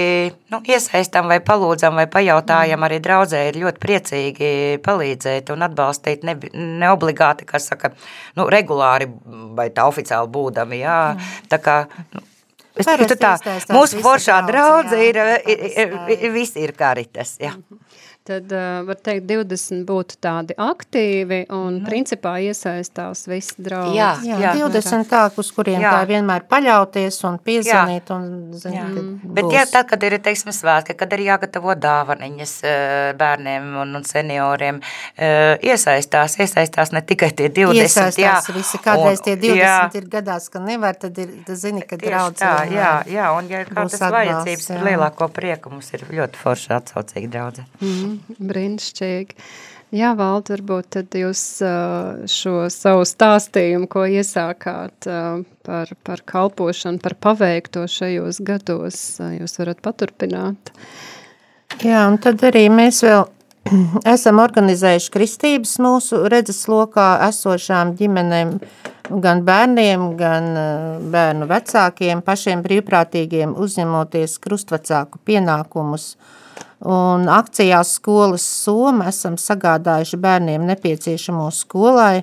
nu, 0.54 0.62
iesaistām 0.66 1.30
vai 1.32 1.40
palūdzam 1.46 2.00
vai 2.00 2.08
pajautājam, 2.12 2.86
arī 2.86 3.00
draudzē 3.04 3.44
ir 3.50 3.60
ļoti 3.64 3.84
priecīgi 3.84 4.52
palīdzēt 4.86 5.52
un 5.54 5.68
atbalstīt, 5.68 6.26
ne, 6.28 6.36
ne 6.54 6.90
obligāti, 6.94 7.48
kā 7.50 7.62
saka, 7.64 7.94
nu, 8.40 8.50
regulāri 8.52 9.10
vai 9.58 9.70
tā 9.76 9.88
oficiāli 9.90 10.34
būdami, 10.34 10.82
jā, 10.84 11.00
tā 11.52 11.62
kā, 11.64 11.84
nu, 12.16 12.26
Es 12.80 12.88
tā, 13.20 13.34
mūsu 13.76 14.00
foršā 14.00 14.38
draudze 14.48 14.96
ir, 15.04 15.18
ir, 15.52 15.64
ir, 15.68 15.96
ir, 16.14 16.30
visi 16.32 16.62
ir 16.64 16.72
karitas, 16.78 17.34
jā. 17.42 17.52
Mm 17.52 17.64
-hmm 17.66 17.89
tad 18.30 18.52
uh, 18.52 18.86
var 18.86 18.98
teikt 19.02 19.26
20 19.30 19.86
būtu 19.90 20.20
tādi 20.22 20.56
aktīvi 20.60 21.40
un 21.50 21.80
mm. 21.80 21.86
principā 21.88 22.36
iesaistās 22.46 23.26
visi 23.30 23.58
draugi. 23.66 23.98
Jā, 23.98 24.12
jā, 24.26 24.38
jā 24.44 24.52
20 24.60 25.10
tā, 25.10 25.24
uz 25.42 25.50
kuriem 25.56 25.82
jā. 25.82 25.94
tā 25.96 26.04
vienmēr 26.10 26.46
paļauties 26.52 27.18
un 27.30 27.40
piezvanīt 27.46 28.12
un 28.14 28.28
zin, 28.54 28.78
mm. 28.78 29.34
Bet 29.38 29.50
jā, 29.56 29.66
tad, 29.72 29.88
kad 29.90 30.06
ir, 30.06 30.20
teiksim, 30.26 30.52
svētki, 30.54 30.94
kad 31.00 31.16
ir 31.18 31.26
jāgatavo 31.26 31.74
dāvaniņas 31.80 32.54
bērniem 33.20 33.72
un, 33.82 33.98
un 33.98 34.06
senioriem, 34.06 34.82
iesaistās, 35.18 36.38
iesaistās 36.44 36.94
ne 36.94 37.02
tikai 37.02 37.32
tie 37.34 37.50
20. 37.50 37.82
Iesaistās 37.82 38.22
jā, 38.22 38.38
visi, 38.54 38.82
kādreiz 38.84 39.26
tie 39.26 39.36
20 39.40 39.64
jā. 39.64 39.76
ir 39.98 40.10
gadās, 40.12 40.50
ka 40.54 40.62
nevar, 40.64 40.98
tad 41.02 41.18
ir, 41.22 41.34
tad 41.48 41.62
zini, 41.62 41.86
ka 41.88 41.98
draudz. 42.02 42.42
Tā, 42.44 42.54
jā, 42.70 42.94
jā, 43.10 43.32
un 43.38 43.50
ja 43.50 43.66
ir 43.66 43.74
kādas 43.74 43.98
vajadzības, 44.06 44.72
ir 44.76 44.88
lielāko 44.92 45.32
prieku, 45.34 45.74
mums 45.74 45.90
ir 45.98 46.06
ļoti 46.14 46.44
forši 46.46 46.76
atsaucīgi 46.78 47.32
draudze. 47.34 47.66
Mm 47.82 48.19
brīnišķīgi. 48.40 49.38
Jā, 49.90 50.12
Valda, 50.14 50.54
varbūt 50.54 50.92
tad 50.94 51.16
jūs 51.18 51.40
šo 52.30 52.54
savu 52.70 53.06
stāstījumu, 53.10 53.88
ko 53.90 54.04
iesākāt 54.06 55.08
par, 55.66 55.94
par 56.06 56.22
kalpošanu, 56.30 57.02
par 57.02 57.16
paveikto 57.18 57.88
šajos 57.90 58.38
gados, 58.46 59.00
jūs 59.18 59.58
varat 59.58 59.82
paturpināt. 59.82 60.70
Jā, 61.82 62.04
un 62.06 62.20
tad 62.22 62.46
arī 62.46 62.68
mēs 62.70 63.02
vēl 63.02 63.26
esam 64.14 64.44
organizējuši 64.46 65.14
kristības 65.16 65.74
mūsu 65.82 66.22
redzeslokā 66.30 67.10
esošām 67.32 67.96
ģimenēm, 67.98 68.60
gan 69.26 69.42
bērniem, 69.42 70.10
gan 70.20 70.52
bērnu 71.10 71.50
vecākiem, 71.50 72.22
pašiem 72.22 72.62
brīvprātīgiem 72.62 73.58
uzņemoties 73.58 74.38
krustvecāku 74.46 75.26
pienākumus– 75.26 76.12
Un 76.80 77.28
akcijās 77.28 77.98
skolas 77.98 78.46
Soma 78.64 79.10
esam 79.12 79.36
sagādājuši 79.36 80.18
bērniem 80.24 80.64
nepieciešamo 80.70 81.50
skolai, 81.52 82.22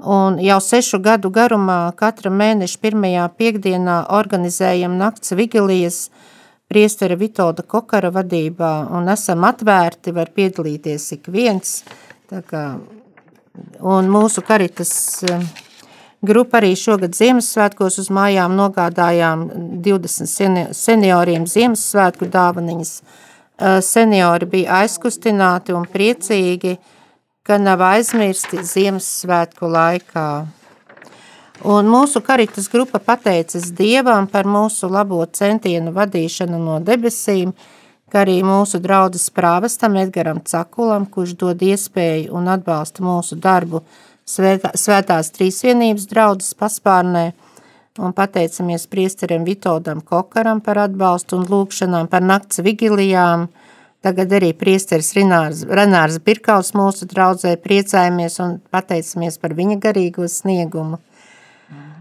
un 0.00 0.38
jau 0.40 0.58
sešu 0.64 1.02
gadu 1.04 1.30
garumā 1.30 1.92
katra 1.96 2.32
mēneša 2.32 2.80
pirmajā 2.80 3.26
piekdienā 3.36 3.98
organizējam 4.16 4.96
nakts 4.96 5.36
vigilijas 5.36 6.06
priestera 6.72 7.18
Vitolda 7.20 7.62
Kokara 7.68 8.08
vadībā, 8.14 8.70
un 8.96 9.10
esam 9.12 9.44
atvērti, 9.44 10.14
var 10.16 10.30
piedalīties 10.32 11.10
ik 11.18 11.28
viens, 11.28 11.82
tā 12.32 12.40
kā, 12.48 12.62
un 13.84 14.08
mūsu 14.08 14.40
karitas 14.46 14.94
eh, 15.28 15.44
grupa 16.24 16.62
arī 16.62 16.72
šogad 16.80 17.12
Ziemassvētkos 17.18 18.00
uz 18.00 18.08
mājām 18.14 18.56
nogādājām 18.56 19.44
20 19.84 20.72
senioriem 20.72 21.44
Ziemassvētku 21.44 22.30
dāvaniņas, 22.32 22.94
seniori 23.82 24.48
bija 24.50 24.80
aizkustināti 24.82 25.74
un 25.76 25.86
priecīgi, 25.88 26.76
ka 27.46 27.58
nav 27.58 27.82
aizmirsti 27.86 28.62
Ziemassvētku 28.66 29.70
laikā. 29.70 30.26
Un 31.72 31.86
mūsu 31.90 32.22
karitas 32.26 32.66
grupa 32.70 32.98
pateicas 32.98 33.68
Dievam 33.78 34.26
par 34.30 34.48
mūsu 34.50 34.90
labo 34.90 35.20
centienu 35.26 35.92
vadīšanu 35.94 36.58
no 36.58 36.80
debesīm, 36.82 37.52
kā 38.10 38.24
arī 38.24 38.40
mūsu 38.46 38.80
draudzes 38.82 39.28
prāvestam 39.30 39.96
Edgaram 40.00 40.42
Cakulam, 40.42 41.06
kurš 41.06 41.36
dod 41.38 41.62
iespēju 41.62 42.34
un 42.34 42.50
atbalsta 42.50 43.04
mūsu 43.06 43.38
darbu 43.38 43.84
svētā, 44.26 44.74
svētās 44.74 45.30
trīsvienības 45.38 46.10
draudzes 46.10 46.58
paspārnē– 46.58 47.30
un 47.98 48.12
pateicamies 48.12 48.86
priesterim 48.86 49.44
Vitodam 49.44 50.00
Kokaram 50.00 50.60
par 50.64 50.80
atbalstu 50.86 51.36
un 51.40 51.46
lūkšanām 51.48 52.08
par 52.08 52.24
nakts 52.24 52.62
vigilijām. 52.64 53.48
Tagad 54.02 54.32
arī 54.34 54.50
priesteris 54.58 55.12
Renārs, 55.14 55.62
Renārs 55.68 56.18
Birkaus 56.24 56.72
mūsu 56.74 57.06
draudzē 57.06 57.54
priecājamies 57.62 58.40
un 58.42 58.56
pateicamies 58.74 59.38
par 59.38 59.54
viņa 59.54 59.78
garīgo 59.84 60.26
sniegumu. 60.26 60.98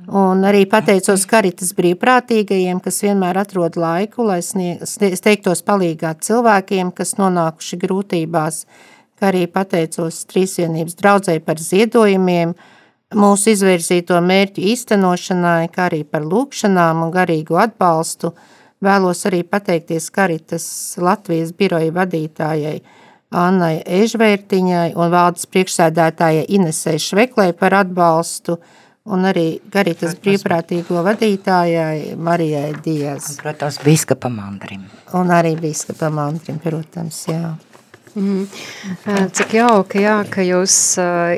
Un 0.10 0.42
arī 0.48 0.64
pateicos 0.66 1.28
karitas 1.30 1.76
brīvprātīgajiem, 1.78 2.80
kas 2.82 3.04
vienmēr 3.06 3.38
atrod 3.44 3.78
laiku, 3.78 4.26
lai 4.26 4.40
steigtos 4.42 5.62
palīgā 5.68 6.16
cilvēkiem, 6.26 6.90
kas 6.98 7.14
nonākuši 7.20 7.78
grūtībās, 7.84 8.64
kā 9.22 9.30
arī 9.30 9.46
pateicos 9.46 10.24
Trīsvienības 10.32 10.98
draudzē 10.98 11.38
par 11.46 11.62
ziedojumiem, 11.62 12.56
mūsu 13.18 13.52
izvirzīto 13.56 14.18
mērķu 14.24 14.64
īstenošanai, 14.72 15.68
kā 15.74 15.90
arī 15.90 16.02
par 16.08 16.24
lūkšanām 16.28 17.06
un 17.06 17.14
garīgu 17.14 17.60
atbalstu, 17.60 18.34
Vēlos 18.82 19.20
arī 19.30 19.44
pateikties 19.46 20.10
Karitas 20.10 20.66
Latvijas 20.98 21.52
biroja 21.54 21.94
vadītājai 21.94 22.80
Annai 23.38 23.76
Ežvērtiņai 23.86 24.96
un 24.98 25.12
valdes 25.14 25.46
priekšsēdētājai 25.54 26.48
Inesei 26.58 26.98
Šveklai 27.00 27.52
par 27.58 27.78
atbalstu 27.78 28.58
un 29.06 29.30
arī 29.30 29.46
Garitas 29.72 30.18
brīvprātīgo 30.18 31.06
vadītājai 31.06 32.18
Marijai 32.18 32.74
Diaz. 32.82 33.30
Un, 33.36 33.42
protams, 33.44 33.78
biskapam 33.86 34.42
Andrim. 34.42 34.90
Un 35.18 35.30
arī 35.38 35.54
biskapam 35.62 36.18
Andrim, 36.26 36.58
protams, 36.66 37.28
jā. 37.30 37.54
Mm. 38.12 38.48
Cik 39.32 39.54
jauki, 39.56 40.02
jā, 40.04 40.18
ka 40.28 40.44
jūs 40.44 40.78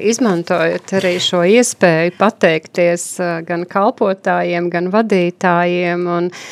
izmantojat 0.10 0.96
arī 0.98 1.15
šo 1.22 1.44
iespēju 1.46 2.15
pateikties 2.18 3.08
gan 3.46 3.68
kalpotājiem, 3.70 4.72
gan 4.74 4.89
vadītājiem 4.94 6.08
un 6.18 6.32
uh, 6.32 6.48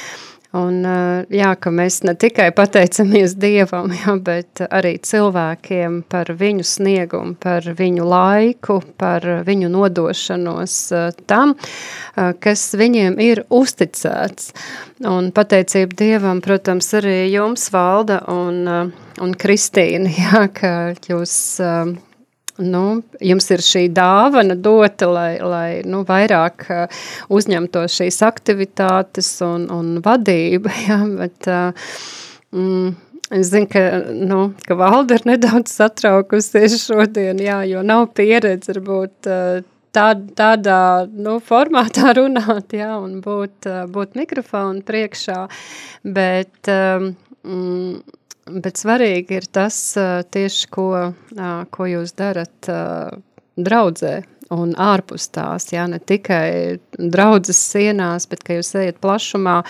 Un, 0.51 0.81
eh, 0.83 1.23
jā, 1.31 1.53
ka 1.55 1.71
mēs 1.71 2.01
ne 2.03 2.11
tikai 2.19 2.49
pateicamies 2.51 3.37
Dievam, 3.39 3.93
jā, 4.01 4.17
bet 4.19 4.59
arī 4.67 4.97
cilvēkiem 4.99 6.01
par 6.11 6.33
viņu 6.35 6.65
sniegumu, 6.67 7.37
par 7.39 7.63
viņu 7.63 8.07
laiku, 8.11 8.81
par 8.99 9.23
viņu 9.47 9.71
nodošanos 9.71 10.75
eh, 10.91 11.07
tam, 11.31 11.55
eh, 11.55 12.33
kas 12.43 12.65
viņiem 12.75 13.15
ir 13.23 13.45
uzticēts. 13.47 14.51
Un 15.07 15.31
pateicība 15.31 15.95
Dievam, 16.03 16.43
protams, 16.43 16.91
arī 16.99 17.31
jums, 17.31 17.69
Valda 17.71 18.19
un, 18.27 18.91
un 19.23 19.35
Kristīna, 19.39 20.11
jā, 20.25 20.45
ka 20.51 20.75
jūs 21.07 21.39
nu, 22.61 23.01
jums 23.23 23.49
ir 23.53 23.63
šī 23.65 23.85
dāvana 23.95 24.55
dota, 24.55 25.09
lai, 25.11 25.31
lai 25.41 25.69
nu, 25.87 26.03
vairāk 26.07 26.67
uh, 26.69 27.05
uzņemtos 27.33 27.99
šīs 27.99 28.21
aktivitātes 28.27 29.33
un, 29.45 29.67
un 29.73 29.95
vadība, 30.05 30.73
ja, 30.87 30.99
bet 31.21 31.49
uh, 31.51 31.95
mm, 32.55 33.07
Es 33.31 33.47
zinu, 33.47 33.63
ka, 33.71 33.79
nu, 34.11 34.37
ka 34.67 34.75
valde 34.75 35.15
ir 35.15 35.21
nedaudz 35.23 35.71
satraukusies 35.71 36.73
šodien, 36.81 37.37
jā, 37.39 37.61
jo 37.63 37.79
nav 37.79 38.09
pieredze 38.17 38.73
varbūt 38.73 39.29
uh, 39.31 39.61
tā, 39.95 40.07
tādā 40.37 40.79
nu, 41.11 41.37
formātā 41.43 42.13
runāt, 42.19 42.75
jā, 42.75 42.93
un 42.99 43.19
būt, 43.23 43.69
būt 43.93 44.17
mikrofonu 44.19 44.83
priekšā, 44.87 45.45
bet 46.17 46.71
um, 46.71 47.13
mm, 47.43 48.19
Bet 48.51 48.81
svarīgi 48.81 49.37
ir 49.39 49.47
tas 49.53 49.77
tieši, 50.33 50.67
ko, 50.73 50.87
ko 51.71 51.87
jūs 51.87 52.15
darat 52.19 52.69
draudzē 53.55 54.15
un 54.51 54.73
ārpus 54.79 55.29
tās, 55.31 55.69
jā, 55.71 55.85
ne 55.87 55.99
tikai 55.99 56.79
draudzes 56.97 57.59
sienās, 57.71 58.27
bet 58.29 58.43
ka 58.45 58.57
jūs 58.57 58.73
ejat 58.81 58.99
plašumā 59.03 59.61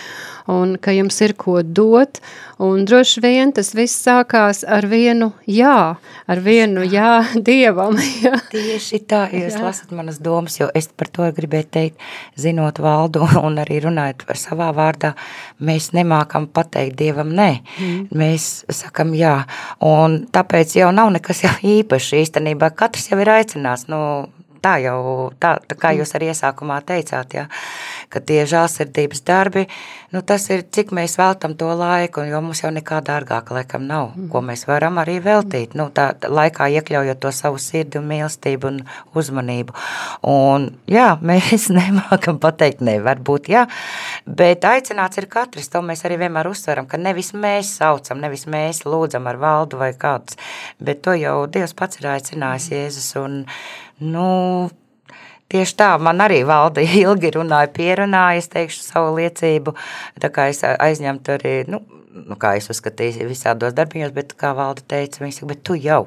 un 0.51 0.75
ka 0.81 0.93
jums 0.95 1.19
ir 1.21 1.35
ko 1.39 1.59
dot, 1.61 2.19
un 2.61 2.85
droši 2.89 3.21
vien 3.23 3.53
tas 3.53 3.71
viss 3.77 4.01
sākās 4.05 4.63
ar 4.65 4.87
vienu 4.89 5.31
jā, 5.49 5.77
ar 6.01 6.41
vienu 6.41 6.85
jā 6.87 7.21
Dievam. 7.51 7.97
Jā. 8.21 8.35
Tieši 8.51 9.01
tā, 9.09 9.23
jūs 9.33 9.57
jā. 9.57 9.63
lasat 9.63 9.93
manas 9.95 10.19
domas, 10.21 10.57
jo 10.59 10.69
es 10.77 10.89
par 10.89 11.11
to 11.13 11.29
gribēju 11.37 11.69
teikt, 11.77 12.01
zinot 12.39 12.81
valdu 12.81 13.25
un 13.45 13.61
arī 13.61 13.81
runājot 13.85 14.25
par 14.27 14.41
savā 14.41 14.71
vārdā, 14.75 15.13
mēs 15.61 15.91
nemākam 15.97 16.49
pateikt 16.49 16.97
Dievam 17.01 17.33
nē, 17.37 17.49
mm. 17.61 18.11
mēs 18.17 18.51
sakam 18.73 19.13
jā, 19.17 19.41
un 19.85 20.23
tāpēc 20.33 20.77
jau 20.81 20.91
nav 20.95 21.13
nekas 21.13 21.45
jau 21.45 21.53
īpaši 21.77 22.25
īstenībā, 22.25 22.73
katrs 22.77 23.11
jau 23.11 23.19
ir 23.21 23.29
aicināts, 23.37 23.87
nu, 23.91 24.01
tā 24.61 24.77
jau, 24.83 25.31
tā, 25.41 25.55
tā 25.67 25.77
kā 25.79 25.91
jūs 25.97 26.13
arī 26.17 26.31
iesākumā 26.31 26.79
teicāt, 26.87 27.35
ja, 27.35 27.47
ka 28.11 28.21
tie 28.23 28.43
žālsirdības 28.49 29.23
darbi, 29.27 29.65
nu 30.11 30.21
tas 30.27 30.45
ir, 30.51 30.63
cik 30.75 30.91
mēs 30.95 31.17
veltam 31.19 31.55
to 31.57 31.69
laiku, 31.77 32.23
jo 32.27 32.41
mums 32.43 32.61
jau 32.63 32.71
nekā 32.73 32.99
dārgāka 33.07 33.55
laikam 33.57 33.85
nav, 33.87 34.11
ko 34.31 34.43
mēs 34.45 34.65
varam 34.69 34.99
arī 35.01 35.17
veltīt, 35.23 35.75
nu 35.79 35.87
tā 35.95 36.11
laikā 36.27 36.67
iekļaujot 36.77 37.21
to 37.23 37.31
savu 37.35 37.61
sirdi 37.61 37.99
un 38.01 38.09
mīlestību 38.11 38.69
un 38.71 38.81
uzmanību. 39.17 39.75
Un 40.31 40.69
jā, 40.91 41.09
mēs 41.31 41.69
nemākam 41.73 42.41
pateikt, 42.43 42.83
ne, 42.85 42.97
varbūt 43.03 43.51
jā, 43.51 43.65
bet 44.25 44.67
aicināts 44.67 45.21
ir 45.21 45.29
katrs, 45.31 45.71
to 45.71 45.83
mēs 45.85 46.05
arī 46.07 46.19
vienmēr 46.25 46.51
uzsveram, 46.51 46.89
ka 46.89 46.99
nevis 47.01 47.33
mēs 47.33 47.75
saucam, 47.81 48.21
nevis 48.21 48.47
mēs 48.51 48.83
lūdzam 48.85 49.29
ar 49.31 49.39
valdu 49.41 49.81
vai 49.81 49.93
kāds, 49.97 50.37
bet 50.79 51.01
to 51.05 51.15
jau 51.17 51.39
Dievs 51.51 51.73
pats 51.77 51.99
ir 51.99 52.11
aicinājis 52.11 52.69
Jēzus 52.71 53.15
un 53.19 53.41
Nu, 54.01 54.69
Tieši 55.51 55.73
tā, 55.75 55.87
man 55.99 56.23
arī 56.23 56.45
valda 56.47 56.83
ilgi 57.03 57.33
runāja, 57.35 57.67
pierunāja, 57.75 58.39
es 58.39 58.47
teikšu 58.51 58.85
savu 58.85 59.17
liecību, 59.17 59.73
tā 60.23 60.29
kā 60.31 60.47
es 60.51 60.63
aizņemtu 60.63 61.33
arī, 61.33 61.55
nu, 61.71 61.81
nu 62.15 62.37
kā 62.39 62.53
es 62.59 62.71
uzskatīju 62.71 63.27
visādos 63.27 63.75
darbiņos, 63.75 64.13
bet 64.15 64.31
kā 64.39 64.53
valda 64.55 64.85
teica, 64.93 65.23
viņa 65.25 65.35
saka, 65.35 65.49
bet 65.51 65.65
tu 65.67 65.75
jau 65.75 66.05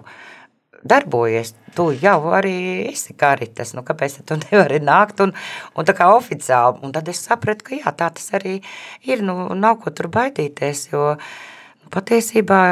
darbojies, 0.84 1.52
tu 1.76 1.90
jau 1.96 2.16
arī 2.36 2.54
esi 2.88 3.16
karitas, 3.20 3.74
nu 3.76 3.84
kāpēc 3.84 4.22
tu 4.24 4.38
nevari 4.46 4.80
nākt 4.84 5.20
un, 5.24 5.34
un 5.76 5.88
tā 5.88 5.96
kā 5.96 6.08
oficiāli, 6.16 6.80
un 6.84 6.96
tad 6.96 7.12
es 7.12 7.20
sapratu, 7.28 7.68
ka 7.68 7.76
jā, 7.82 7.92
tā 7.92 8.08
tas 8.16 8.32
arī 8.40 8.58
ir, 9.04 9.24
nu 9.24 9.52
nav 9.58 9.82
ko 9.84 9.92
tur 9.92 10.08
baidīties, 10.12 10.86
jo 10.94 11.10
nu, 11.18 11.92
patiesībā, 11.92 12.62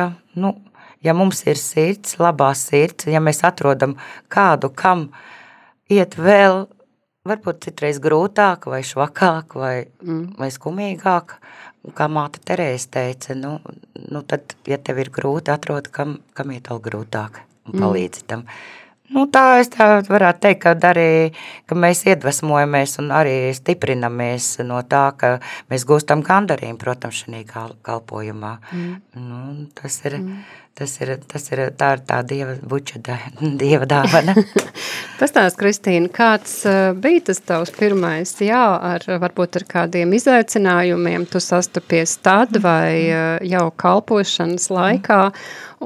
nu, 0.40 0.56
ja 1.04 1.14
mums 1.16 1.42
ir 1.48 1.58
sirds, 1.60 2.16
labā 2.22 2.52
sirds, 2.58 3.08
ja 3.10 3.22
mēs 3.22 3.42
atrodam 3.46 3.96
kādu, 4.32 4.70
kam 4.74 5.08
iet 5.92 6.16
vēl, 6.18 6.66
varbūt 7.28 7.66
citreiz 7.66 8.00
grūtāk, 8.02 8.66
vai 8.70 8.82
švakāk, 8.86 9.56
vai, 9.58 9.76
mm. 10.02 10.36
vai 10.40 10.50
skumīgāk, 10.54 11.36
kā 11.96 12.08
māte 12.10 12.42
Terēze 12.46 12.90
teica, 12.94 13.36
nu, 13.38 13.56
nu 14.10 14.22
tad, 14.26 14.54
ja 14.68 14.78
tev 14.78 15.02
ir 15.02 15.10
grūti, 15.14 15.52
atrod, 15.54 15.90
kam, 15.94 16.20
kam 16.36 16.54
iet 16.54 16.70
vēl 16.70 16.82
grūtāk 16.82 17.42
un 17.42 17.76
mm. 17.76 17.82
palīdzi 17.82 18.24
mm. 18.24 18.30
tam. 18.30 18.46
Nu, 19.12 19.26
tā 19.32 19.44
es 19.60 19.70
tā 19.72 19.88
varētu 20.08 20.42
teikt, 20.46 20.62
ka 20.64 20.74
arī 20.92 21.10
ka 21.68 21.76
mēs 21.78 22.04
iedvesmojamies 22.08 22.98
un 23.02 23.12
arī 23.14 23.36
stiprinamies 23.56 24.54
no 24.64 24.80
tā, 24.88 25.04
ka 25.18 25.36
mēs 25.72 25.86
gūstam 25.88 26.24
gandarījumu, 26.26 26.80
protams, 26.80 27.24
šī 27.24 27.44
kalpojumā. 27.46 28.56
Mm. 28.72 28.98
Nu, 29.28 29.44
tas 29.78 30.02
ir... 30.08 30.18
Mm 30.22 30.42
Tas 30.74 30.94
ir, 31.04 31.10
tas 31.28 31.44
ir 31.52 31.60
tā, 31.76 31.90
ir 31.98 32.00
tā 32.08 32.22
dieva 32.24 32.54
buča, 32.64 33.00
dieva 33.60 33.84
dāvana. 33.88 34.32
Pastāst, 35.22 35.54
Kristīna, 35.54 36.08
kāds 36.10 36.50
uh, 36.66 36.96
bija 36.98 37.20
tas 37.28 37.38
tavs 37.46 37.70
pirmais, 37.76 38.32
jā, 38.42 38.58
ar, 38.58 39.04
varbūt 39.22 39.60
ar 39.60 39.64
kādiem 39.70 40.16
izaicinājumiem? 40.16 41.28
Tu 41.30 41.38
sastapies 41.38 42.16
tad 42.26 42.58
vai 42.64 43.06
uh, 43.06 43.36
jau 43.46 43.68
kalpošanas 43.78 44.66
laikā, 44.74 45.20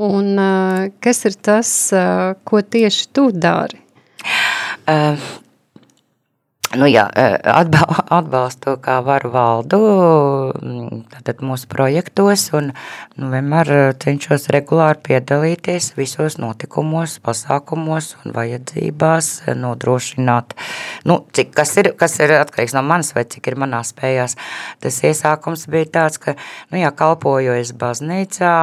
un 0.09 0.31
uh, 0.41 0.87
kas 1.05 1.21
ir 1.29 1.37
tas, 1.37 1.73
ko 2.49 2.63
tieši 2.65 3.11
tu 3.13 3.27
dari? 3.37 3.83
Uh, 4.89 5.21
Nu 6.77 6.87
jā, 6.91 7.07
e, 7.17 7.25
atbalstu 8.19 8.77
kā 8.85 8.99
varu 9.05 9.31
valdu 9.33 9.79
tātad 11.13 11.41
mūsu 11.45 11.69
projektos 11.73 12.49
un 12.57 12.73
nu, 13.17 13.31
vienmēr 13.33 13.71
e, 13.73 13.81
cenšos 14.03 14.49
regulāri 14.55 15.01
piedalīties 15.09 15.95
visos 15.97 16.37
notikumos, 16.43 17.17
pasākumos 17.25 18.13
un 18.23 18.37
vajadzībās, 18.37 19.31
e, 19.47 19.57
nodrošināt, 19.57 20.57
nu, 21.09 21.21
cik, 21.37 21.55
kas, 21.57 21.77
ir, 21.81 21.93
kas 21.99 22.19
ir 22.21 22.37
atkarīgs 22.41 22.77
no 22.77 22.85
manas 22.87 23.15
vai 23.17 23.25
cik 23.25 23.53
ir 23.53 23.61
manā 23.63 23.81
spējās. 23.87 24.37
Tas 24.85 25.01
iesākums 25.07 25.69
bija 25.73 25.93
tāds, 26.01 26.21
ka, 26.21 26.37
nu 26.73 26.83
jā, 26.83 26.93
kalpojoties 26.97 27.73
baznīcā, 27.81 28.57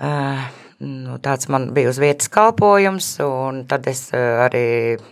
uh, 0.00 0.59
Nu, 0.80 1.18
tāds 1.20 1.44
man 1.52 1.66
bija 1.76 1.90
uz 1.90 1.98
vietas 2.00 2.30
kalpojums, 2.32 3.08
un 3.20 3.58
tad 3.68 3.84
es 3.90 4.06
eh, 4.16 4.38
arī 4.46 4.62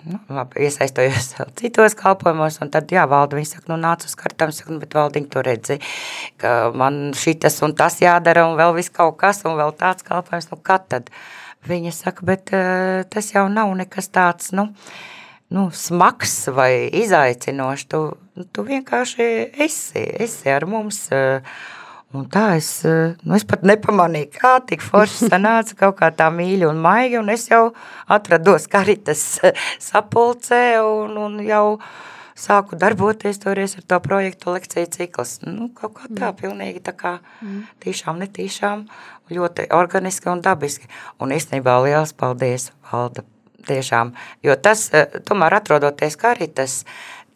nu, 0.09 0.17
labi, 0.33 0.63
iesaistojos 0.65 1.27
citos 1.61 1.97
kalpojumos. 1.99 2.57
Tad, 2.73 2.89
jā, 2.89 3.03
valda 3.11 3.37
viņa 3.37 3.51
saka, 3.51 3.69
nu, 3.75 3.77
nāc 3.83 4.07
uz 4.09 4.17
kartām, 4.17 4.55
saka, 4.57 4.73
nu, 4.73 4.81
bet 4.81 4.97
valdiņa 4.97 5.31
to 5.35 5.45
redzi, 5.45 5.77
ka 6.41 6.55
man 6.73 7.13
šitas 7.13 7.61
un 7.67 7.77
tas 7.77 8.01
jādara, 8.01 8.47
un 8.49 8.57
vēl 8.57 8.73
viss 8.79 8.95
kaut 8.97 9.19
kas, 9.21 9.45
un 9.45 9.61
vēl 9.61 9.77
tāds 9.77 10.09
kalpojums, 10.09 10.49
nu, 10.55 10.61
kad 10.65 10.89
tad? 10.89 11.13
Viņa 11.69 11.93
saka, 11.93 12.25
bet 12.25 12.55
uh, 12.57 13.05
tas 13.13 13.29
jau 13.35 13.45
nav 13.53 13.69
nekas 13.77 14.09
tāds, 14.15 14.55
nu, 14.57 14.71
nu, 15.53 15.69
smags 15.69 16.47
vai 16.49 16.87
izaicinošs. 16.97 17.91
Tu, 17.93 18.07
tu 18.57 18.65
vienkārši 18.65 19.29
esi, 19.69 20.09
esi 20.17 20.49
ar 20.49 20.65
mums. 20.71 21.11
Uh, 21.13 21.45
Un 22.17 22.25
tā 22.33 22.55
es, 22.57 22.87
eh, 22.89 23.17
nu 23.29 23.37
es 23.37 23.45
pat 23.45 23.67
nepamanīju, 23.69 24.31
kā 24.33 24.55
tik 24.65 24.81
forši 24.81 25.27
sanāca 25.29 25.75
kaut 25.77 25.99
kā 25.99 26.09
tā 26.17 26.31
mīļi 26.33 26.65
un 26.65 26.79
maigi, 26.81 27.19
un 27.21 27.29
es 27.29 27.45
jau 27.51 27.75
atrados 28.09 28.65
karitas 28.73 29.25
eh, 29.45 29.53
sapulcē 29.77 30.81
un, 30.81 31.19
un 31.21 31.35
jau 31.45 31.77
sāku 32.39 32.79
darboties 32.81 33.43
toreiz 33.43 33.77
ar 33.77 33.85
to 33.93 34.01
projektu 34.01 34.55
lekciju 34.57 34.89
cikls. 34.95 35.35
Nu, 35.45 35.69
kaut 35.77 35.99
kā 35.99 36.09
tā, 36.09 36.31
mm. 36.31 36.39
pilnīgi 36.41 36.83
tā 36.89 36.97
kā 36.97 37.15
mm. 37.43 37.61
tīšām, 37.85 38.25
netīšām, 38.25 38.89
ļoti 39.35 39.69
organiski 39.77 40.33
un 40.33 40.41
dabiski. 40.41 40.89
Un 41.21 41.37
īstenībā 41.37 41.77
liels 41.85 42.17
paldies, 42.17 42.71
Valda, 42.89 43.27
tiešām, 43.69 44.17
jo 44.49 44.57
tas, 44.57 44.89
eh, 44.97 45.21
tomēr 45.29 45.61
atrodoties 45.61 46.17
karitas, 46.17 46.81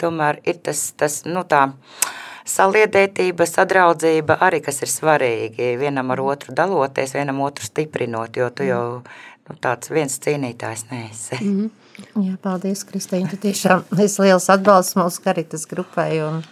tomēr 0.01 0.41
ir 0.49 0.65
tas, 0.65 0.87
tas 0.97 1.27
nu 1.29 1.45
tā, 1.45 1.67
uh, 1.69 2.21
saliedētība, 2.49 3.47
sadraudzība 3.47 4.39
arī, 4.43 4.63
kas 4.65 4.83
ir 4.83 4.91
svarīgi, 4.91 5.75
vienam 5.81 6.11
ar 6.15 6.23
otru 6.25 6.55
daloties, 6.57 7.15
vienam 7.15 7.41
otru 7.45 7.67
stiprinot, 7.67 8.37
jo 8.37 8.49
tu 8.51 8.67
jau 8.67 8.87
nu, 9.03 9.59
tāds 9.61 9.93
viens 9.93 10.19
cīnītājs 10.19 10.89
neesi. 10.91 11.39
Mm 11.41 11.61
-hmm. 11.61 11.71
Jā, 12.17 12.37
paldies, 12.43 12.85
Kristīna, 12.89 13.29
tu 13.31 13.37
tiešām 13.37 13.85
esi 14.01 14.23
liels 14.23 14.49
atbalsts 14.51 14.97
mūsu 14.97 15.23
karitas 15.25 15.67
grupai 15.69 16.23
un 16.25 16.43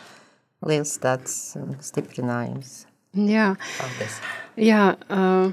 liels 0.67 0.99
tāds 0.99 1.57
stiprinājums. 1.81 2.85
Jā, 3.17 3.57
Paldies. 3.79 4.21
jā 4.57 4.95
uh, 5.11 5.51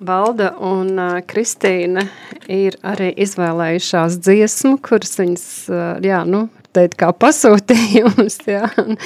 Valda 0.00 0.54
un 0.58 0.94
uh, 0.98 1.18
Kristīna 1.28 2.06
ir 2.48 2.78
arī 2.82 3.10
izvēlējušās 3.26 4.16
dziesmu, 4.24 4.78
kuras 4.82 5.18
viņas, 5.20 5.44
uh, 5.68 5.82
jā, 6.04 6.22
nu, 6.24 6.48
teikt, 6.74 6.98
kā 7.00 7.10
pasūtījums, 7.16 8.40
jā, 8.56 8.68
un, 8.82 8.98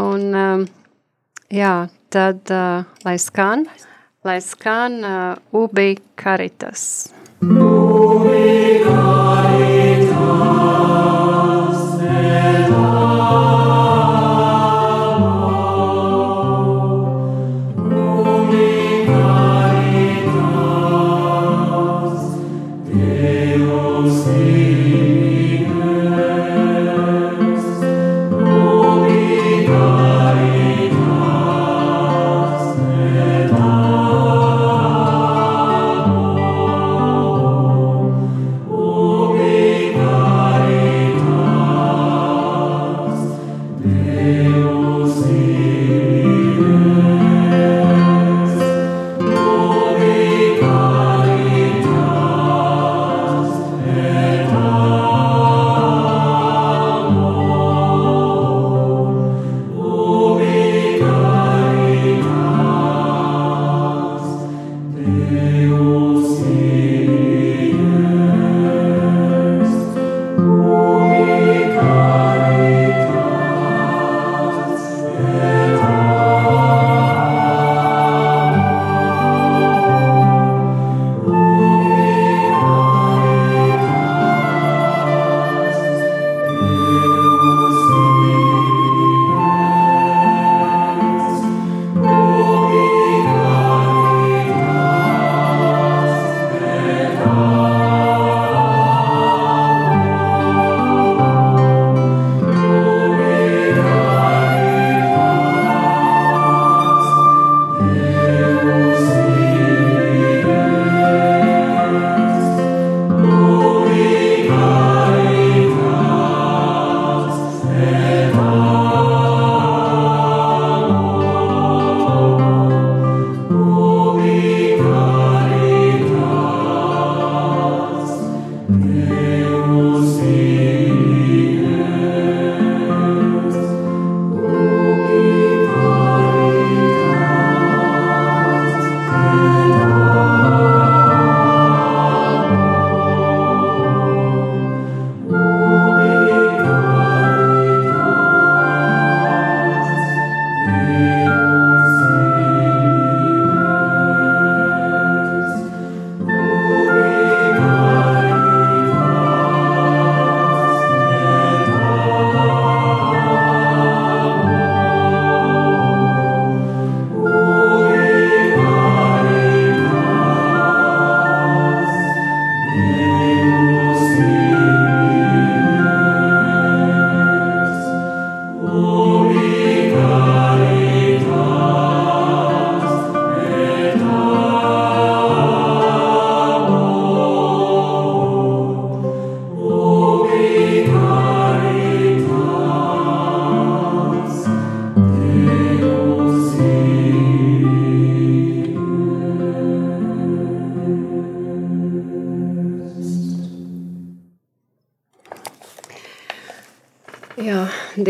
un 0.00 0.26
um, 0.44 0.66
jā, 1.52 1.74
tad, 2.14 2.42
uh, 2.54 2.86
lai 3.06 3.16
skan, 3.22 3.66
lai 4.26 4.38
skan 4.44 5.00
uh, 5.04 5.62
Ubi 5.62 5.94
Caritas. 6.20 7.10
Ubi 7.40 7.99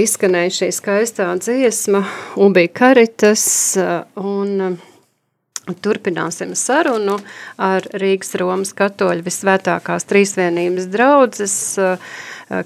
izskanēja 0.05 0.53
šī 0.57 0.69
skaistā 0.75 1.27
dziesma, 1.41 2.03
Ubi 2.41 2.67
Karitas, 2.73 3.45
un 4.17 4.79
turpināsim 5.85 6.55
sarunu 6.59 7.19
ar 7.61 7.87
Rīgas 8.01 8.35
Romas 8.41 8.73
katoļu 8.77 9.25
visvētākās 9.27 10.09
trīsvienības 10.11 10.89
draudzes 10.91 11.57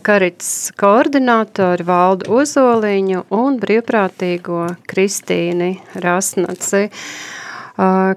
Karitas 0.06 0.52
koordinātori 0.80 1.84
Valdu 1.84 2.38
Ozoliņu 2.40 3.26
un 3.36 3.58
brīvprātīgo 3.60 4.66
Kristīni 4.88 5.74
Rasnaci. 6.00 6.86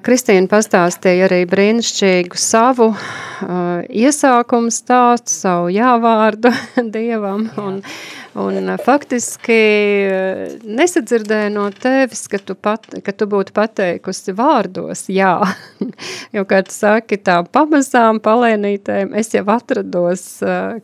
Kristīna 0.06 0.52
pastāstīja 0.52 1.26
arī 1.28 1.42
brīnišķīgu 1.50 2.40
savu 2.40 2.92
uh, 2.94 3.27
iesākumu 3.88 4.72
stāstu, 4.74 5.34
savu 5.34 5.74
jāvārdu 5.74 6.54
Dievam, 6.94 7.50
un, 7.62 7.82
Un 8.38 8.70
faktiski 8.86 9.56
nesadzirdēju 10.62 11.54
no 11.56 11.64
tevis, 11.74 12.28
ka 12.30 12.38
tu, 12.38 12.54
pat, 12.54 12.86
ka 13.02 13.14
tu 13.18 13.26
būtu 13.30 13.54
pateikusi 13.56 14.36
vārdos 14.38 15.08
jā. 15.10 15.40
jo, 16.36 16.44
kā 16.46 16.62
tu 16.68 16.76
saki, 16.76 17.18
tā 17.18 17.40
pamazām 17.50 18.22
palēnītēm 18.22 19.16
es 19.18 19.34
jau 19.34 19.46
atrados 19.56 20.28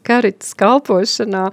karitas 0.08 0.56
kalpošanā 0.58 1.46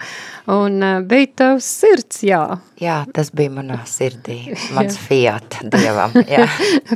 un 0.56 0.80
bija 1.10 1.32
tavs 1.42 1.68
sirds 1.82 2.24
jā. 2.24 2.46
Jā, 2.80 3.02
tas 3.12 3.28
bija 3.36 3.52
manā 3.58 3.82
sirdī, 3.84 4.54
mans 4.76 4.96
fiat 5.04 5.60
dievam. 5.68 6.16
Jā. 6.24 6.48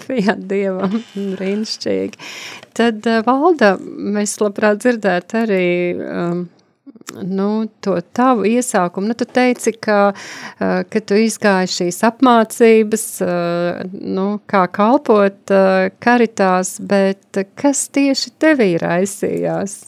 fiat 0.06 0.46
dievam, 0.48 0.96
brīnišķīgi. 1.12 2.30
Tad, 2.74 3.04
Valda, 3.26 3.74
mēs 3.94 4.36
labprāt 4.42 4.82
dzirdētu 4.82 5.40
arī 5.44 5.66
um, 5.94 6.44
nu, 7.22 7.48
to 7.84 7.96
tavu 8.16 8.46
iesākumu. 8.48 9.10
Nu, 9.10 9.16
tu 9.18 9.26
teici, 9.28 9.74
ka, 9.76 10.14
ka 10.58 11.02
tu 11.06 11.18
izgāji 11.20 11.72
šīs 11.76 12.00
apmācības, 12.08 13.06
nu, 13.92 14.26
kā 14.50 14.64
kalpot 14.74 15.54
karitās, 16.04 16.76
bet 16.80 17.44
kas 17.60 17.86
tieši 17.94 18.34
tevī 18.42 18.74
raisījās? 18.82 19.78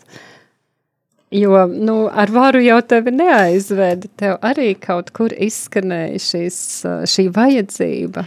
Jo 1.37 1.67
nu, 1.69 1.97
ar 2.09 2.31
varu 2.33 2.61
jau 2.65 2.79
tevi 2.89 3.13
neaizveda. 3.13 4.09
Tev 4.17 4.37
arī 4.47 4.71
kaut 4.81 5.11
kur 5.17 5.35
izskanēja 5.35 6.21
šis, 6.23 6.59
šī 7.13 7.27
vajadzība 7.35 8.25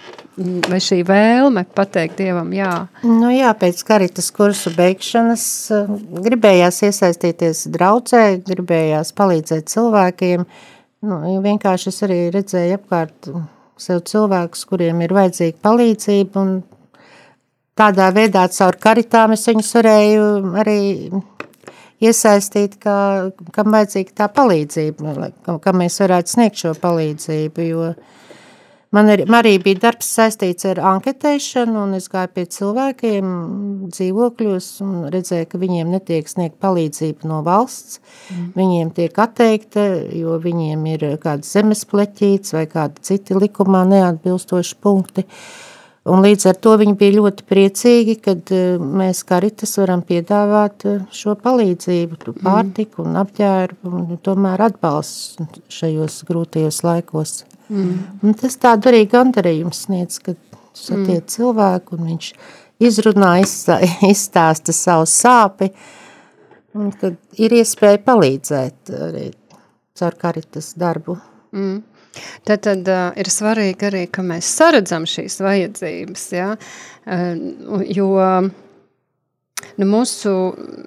vai 0.69 0.79
šī 0.83 1.01
vēlme 1.07 1.65
pateikt 1.75 2.19
Dievam 2.21 2.51
jā. 2.55 2.71
Nu 3.03 3.31
jā, 3.33 3.51
pēc 3.59 3.81
karitas 3.87 4.29
kursu 4.35 4.71
beigšanas 4.77 5.45
gribējās 6.27 6.83
iesaistīties 6.87 7.65
draudzē, 7.73 8.23
gribējās 8.47 9.11
palīdzēt 9.17 9.71
cilvēkiem. 9.73 10.45
Nu, 11.09 11.19
vienkārši 11.43 11.91
es 11.91 12.01
arī 12.07 12.19
redzēju 12.35 12.79
apkārt 12.79 13.31
sev 13.79 14.03
cilvēkus, 14.07 14.65
kuriem 14.69 15.01
ir 15.03 15.15
vajadzīga 15.15 15.59
palīdzība 15.63 16.45
tādā 17.79 18.09
veidā 18.15 18.43
caur 18.51 18.75
karitām 18.81 19.35
es 19.35 19.45
viņus 19.47 19.75
varēju 19.77 20.25
arī 20.59 20.79
iesaistīt, 22.03 22.77
kā, 22.83 22.99
kam 23.55 23.73
vajadzīga 23.75 24.15
tā 24.23 24.29
palīdzība, 24.35 25.17
kam, 25.45 25.59
kam 25.63 25.83
mēs 25.83 25.99
varētu 26.03 26.35
sniegt 26.35 26.63
šo 26.63 26.73
palīdzību, 26.79 27.67
jo 27.67 27.89
man 28.95 29.11
arī, 29.13 29.27
arī 29.39 29.53
bija 29.63 29.83
darbs 29.85 30.09
saistīts 30.17 30.67
ar 30.69 30.81
anketēšanu, 30.95 31.75
un 31.83 31.97
es 31.99 32.09
gāju 32.11 32.31
pie 32.37 32.45
cilvēkiem 32.55 33.31
dzīvokļos 33.91 34.69
un 34.85 34.97
redzēju, 35.13 35.49
ka 35.51 35.61
viņiem 35.61 35.93
netiek 35.95 36.31
sniegt 36.31 36.59
palīdzību 36.63 37.29
no 37.29 37.41
valsts, 37.45 37.99
mm. 38.31 38.51
viņiem 38.57 38.93
tiek 38.97 39.23
atteikta, 39.25 39.87
jo 40.15 40.39
viņiem 40.43 40.85
ir 40.95 41.09
kāds 41.23 41.51
zemes 41.55 41.83
pleķīts 41.89 42.55
vai 42.55 42.67
kādi 42.71 43.09
citi 43.11 43.37
likumā 43.37 43.83
neatbilstoši 43.91 44.79
punkti, 44.83 45.27
uh, 45.27 45.68
Un 46.07 46.23
līdz 46.23 46.45
ar 46.47 46.57
to 46.63 46.73
viņi 46.79 46.95
bija 46.97 47.15
ļoti 47.17 47.45
priecīgi, 47.49 48.15
kad 48.23 48.51
e, 48.55 48.77
mēs 48.79 49.21
karitas 49.27 49.75
varam 49.81 50.01
piedāvāt 50.07 50.85
e, 50.87 50.93
šo 51.11 51.35
palīdzību, 51.41 52.19
mm. 52.21 52.37
pārtiku 52.45 53.03
un 53.03 53.19
apģērbu 53.19 53.91
un 53.99 54.21
tomēr 54.23 54.63
atbalsts 54.69 55.35
šajos 55.75 56.21
grūtajos 56.29 56.79
laikos. 56.87 57.41
Mm. 57.67 57.97
Un 58.23 58.37
tas 58.39 58.55
tādu 58.61 58.93
arī 58.93 59.03
gandarījums 59.11 59.83
sniedz, 59.89 60.21
kad 60.23 60.39
satiek 60.71 61.19
mm. 61.19 61.29
cilvēku 61.35 61.99
un 61.99 62.07
viņš 62.13 62.31
izrunā, 62.87 63.35
izstāsta 64.13 64.75
savu 64.75 65.05
sāpi 65.09 65.69
un 66.79 66.93
kad 66.95 67.19
ir 67.41 67.59
iespēja 67.59 67.99
palīdzēt 68.07 68.95
arī 69.09 69.27
caur 69.99 70.15
karitas 70.19 70.73
darbu. 70.79 71.19
Mm. 71.51 71.81
Tad, 72.47 72.63
tad 72.65 72.87
uh, 72.89 73.09
ir 73.19 73.29
svarīgi 73.31 73.89
arī, 73.89 74.05
ka 74.11 74.23
mēs 74.25 74.49
saredzam 74.59 75.05
šīs 75.09 75.39
vajadzības, 75.45 76.25
ja? 76.35 76.53
uh, 76.55 77.83
jo 77.85 78.09
nu, 79.77 79.87
mūsu, 79.89 80.33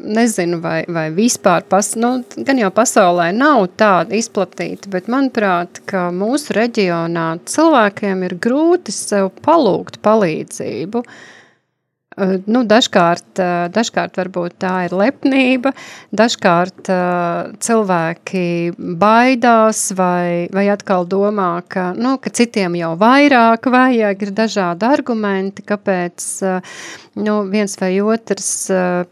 nezinu, 0.02 0.58
vai, 0.64 0.80
vai 0.88 1.06
vispār, 1.14 1.66
pas, 1.68 1.92
nu, 2.00 2.14
gan 2.46 2.60
jau 2.60 2.72
pasaulē 2.74 3.30
nav 3.36 3.68
tāda 3.80 4.18
izplatīta, 4.18 4.90
bet 4.92 5.10
manuprāt, 5.12 5.84
ka 5.88 6.08
mūsu 6.14 6.56
reģionā 6.58 7.28
cilvēkiem 7.48 8.26
ir 8.28 8.36
grūti 8.42 8.94
sev 8.96 9.30
palūgt 9.46 10.02
palīdzību, 10.04 11.04
uh, 11.06 11.38
Nu, 12.20 12.60
dažkārt, 12.68 13.40
dažkārt 13.72 14.18
varbūt 14.20 14.58
tā 14.60 14.72
ir 14.86 14.94
lepnība, 14.96 15.72
dažkārt 16.12 16.90
cilvēki 17.64 18.44
baidās 19.00 19.80
vai, 19.96 20.48
vai 20.52 20.66
atkal 20.72 21.06
domā, 21.08 21.62
ka, 21.72 21.92
nu, 21.96 22.18
ka 22.20 22.32
citiem 22.34 22.76
jau 22.76 22.92
vairāk 23.00 23.68
vajag, 23.72 24.26
ir 24.26 24.34
dažādi 24.36 24.88
argumenti, 24.88 25.64
kāpēc 25.64 26.26
nu, 27.22 27.38
viens 27.52 27.78
vai 27.80 27.94
otrs 28.04 28.50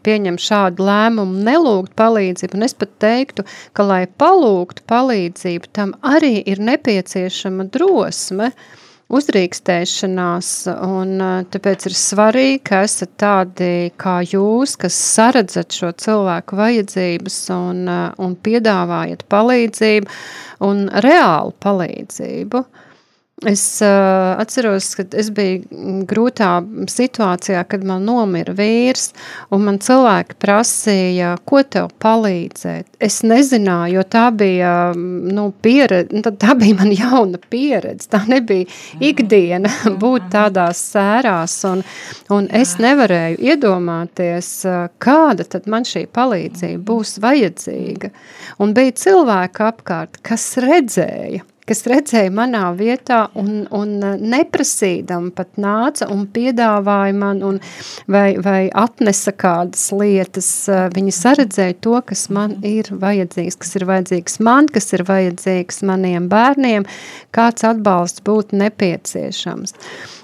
pieņem 0.05 0.37
šādu 0.41 0.85
lēmumu 0.85 1.41
nelūgt 1.47 1.95
palīdzību. 1.97 2.59
Un 2.59 2.67
es 2.69 2.77
pat 2.77 2.93
teiktu, 3.01 3.47
ka, 3.73 3.87
lai 3.87 4.03
palūgtu 4.05 4.85
palīdzību, 4.91 5.73
tam 5.73 5.97
arī 6.05 6.35
ir 6.45 6.61
nepieciešama 6.69 7.65
drosme, 7.73 8.53
uh, 8.53 8.77
uzrīkstēšanās, 9.17 10.51
un 10.87 11.23
tāpēc 11.53 11.87
ir 11.89 11.95
svarīgi, 11.97 12.61
ka 12.69 12.83
esat 12.87 13.15
tādi 13.21 13.91
kā 14.01 14.19
jūs, 14.25 14.77
kas 14.81 14.97
saredzat 15.15 15.75
šo 15.75 15.91
cilvēku 16.03 16.59
vajadzības 16.59 17.41
un, 17.57 17.83
un 17.91 18.37
piedāvājat 18.45 19.27
palīdzību 19.31 20.21
un 20.67 20.87
reālu 21.03 21.55
palīdzību. 21.65 22.63
Uh, 22.63 22.87
Es 23.45 23.81
uh, 23.81 24.37
atceros, 24.37 24.91
ka 24.93 25.03
es 25.17 25.31
biju 25.33 26.03
grūtā 26.05 26.49
situācijā, 26.93 27.63
kad 27.65 27.81
man 27.89 28.03
nomira 28.05 28.53
vīrs, 28.53 29.07
un 29.49 29.63
man 29.65 29.79
cilvēki 29.81 30.37
prasīja, 30.37 31.31
ko 31.49 31.63
tev 31.65 31.87
palīdzēt. 32.05 32.99
Es 33.01 33.23
nezināju, 33.25 33.95
jo 33.97 34.03
tā 34.13 34.27
bija, 34.37 34.75
nu, 34.93 35.47
pieredze, 35.65 36.21
tā 36.37 36.53
bija 36.59 36.77
man 36.83 36.93
jauna 36.93 37.41
pieredze, 37.49 38.11
tā 38.13 38.21
nebija 38.29 38.69
ikdiena 39.01 39.73
būt 40.03 40.29
tādās 40.35 40.83
sērās, 40.93 41.57
un, 41.71 41.81
un 42.29 42.49
es 42.53 42.75
nevarēju 42.77 43.41
iedomāties, 43.41 44.51
kāda 45.01 45.49
tad 45.49 45.65
man 45.65 45.89
šī 45.89 46.05
palīdzība 46.13 46.85
būs 46.91 47.17
vajadzīga. 47.25 48.13
Un 48.61 48.77
bija 48.77 48.93
cilvēki 49.01 49.65
apkārt, 49.71 50.21
kas 50.29 50.51
redzēja, 50.61 51.41
kas 51.71 51.85
redzēja 51.87 52.31
manā 52.35 52.65
vietā 52.75 53.21
un, 53.39 53.63
un 53.71 53.93
neprasīdam 54.19 55.29
pat 55.35 55.55
nāca 55.61 56.09
un 56.11 56.25
piedāvāja 56.33 57.15
man 57.15 57.39
un 57.47 57.59
vai, 58.11 58.35
vai 58.43 58.65
atnesa 58.75 59.31
kādas 59.31 59.87
lietas, 59.95 60.49
viņi 60.95 61.15
saredzēja 61.15 61.77
to, 61.83 61.95
kas 62.07 62.27
man 62.33 62.57
ir 62.67 62.91
vajadzīgs, 62.91 63.59
kas 63.61 63.77
ir 63.79 63.87
vajadzīgs 63.87 64.41
man, 64.43 64.67
kas 64.71 64.91
ir 64.97 65.05
vajadzīgs 65.07 65.83
maniem 65.87 66.27
bērniem, 66.31 66.87
kāds 67.35 67.63
atbalsts 67.67 68.25
būtu 68.27 68.59
nepieciešams. 68.59 69.77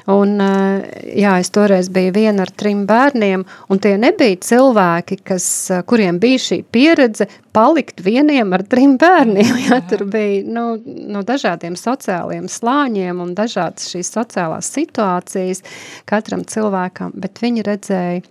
Un, 0.07 0.37
jā, 0.39 1.33
es 1.41 1.49
toreiz 1.51 1.89
biju 1.91 2.13
viena 2.15 2.45
ar 2.45 2.51
trim 2.55 2.85
bērniem, 2.87 3.41
un 3.67 3.81
tie 3.83 3.97
nebija 3.99 4.37
cilvēki, 4.39 5.17
kas, 5.27 5.47
kuriem 5.89 6.21
bija 6.23 6.39
šī 6.45 6.61
pieredze 6.71 7.27
palikt 7.51 7.99
vieniem 8.05 8.55
ar 8.55 8.63
trim 8.71 8.95
bērniem. 9.01 9.51
Jā, 9.67 9.81
tur 9.89 10.05
bija 10.07 10.45
nu, 10.47 10.65
no 11.11 11.25
dažādiem 11.27 11.75
sociāliem 11.79 12.47
slāņiem 12.51 13.19
un 13.23 13.35
dažādas 13.35 13.91
šīs 13.91 14.13
sociālās 14.15 14.71
situācijas 14.77 15.65
katram 16.07 16.47
cilvēkam, 16.47 17.11
bet 17.19 17.43
viņi 17.43 17.67
redzēja 17.67 18.23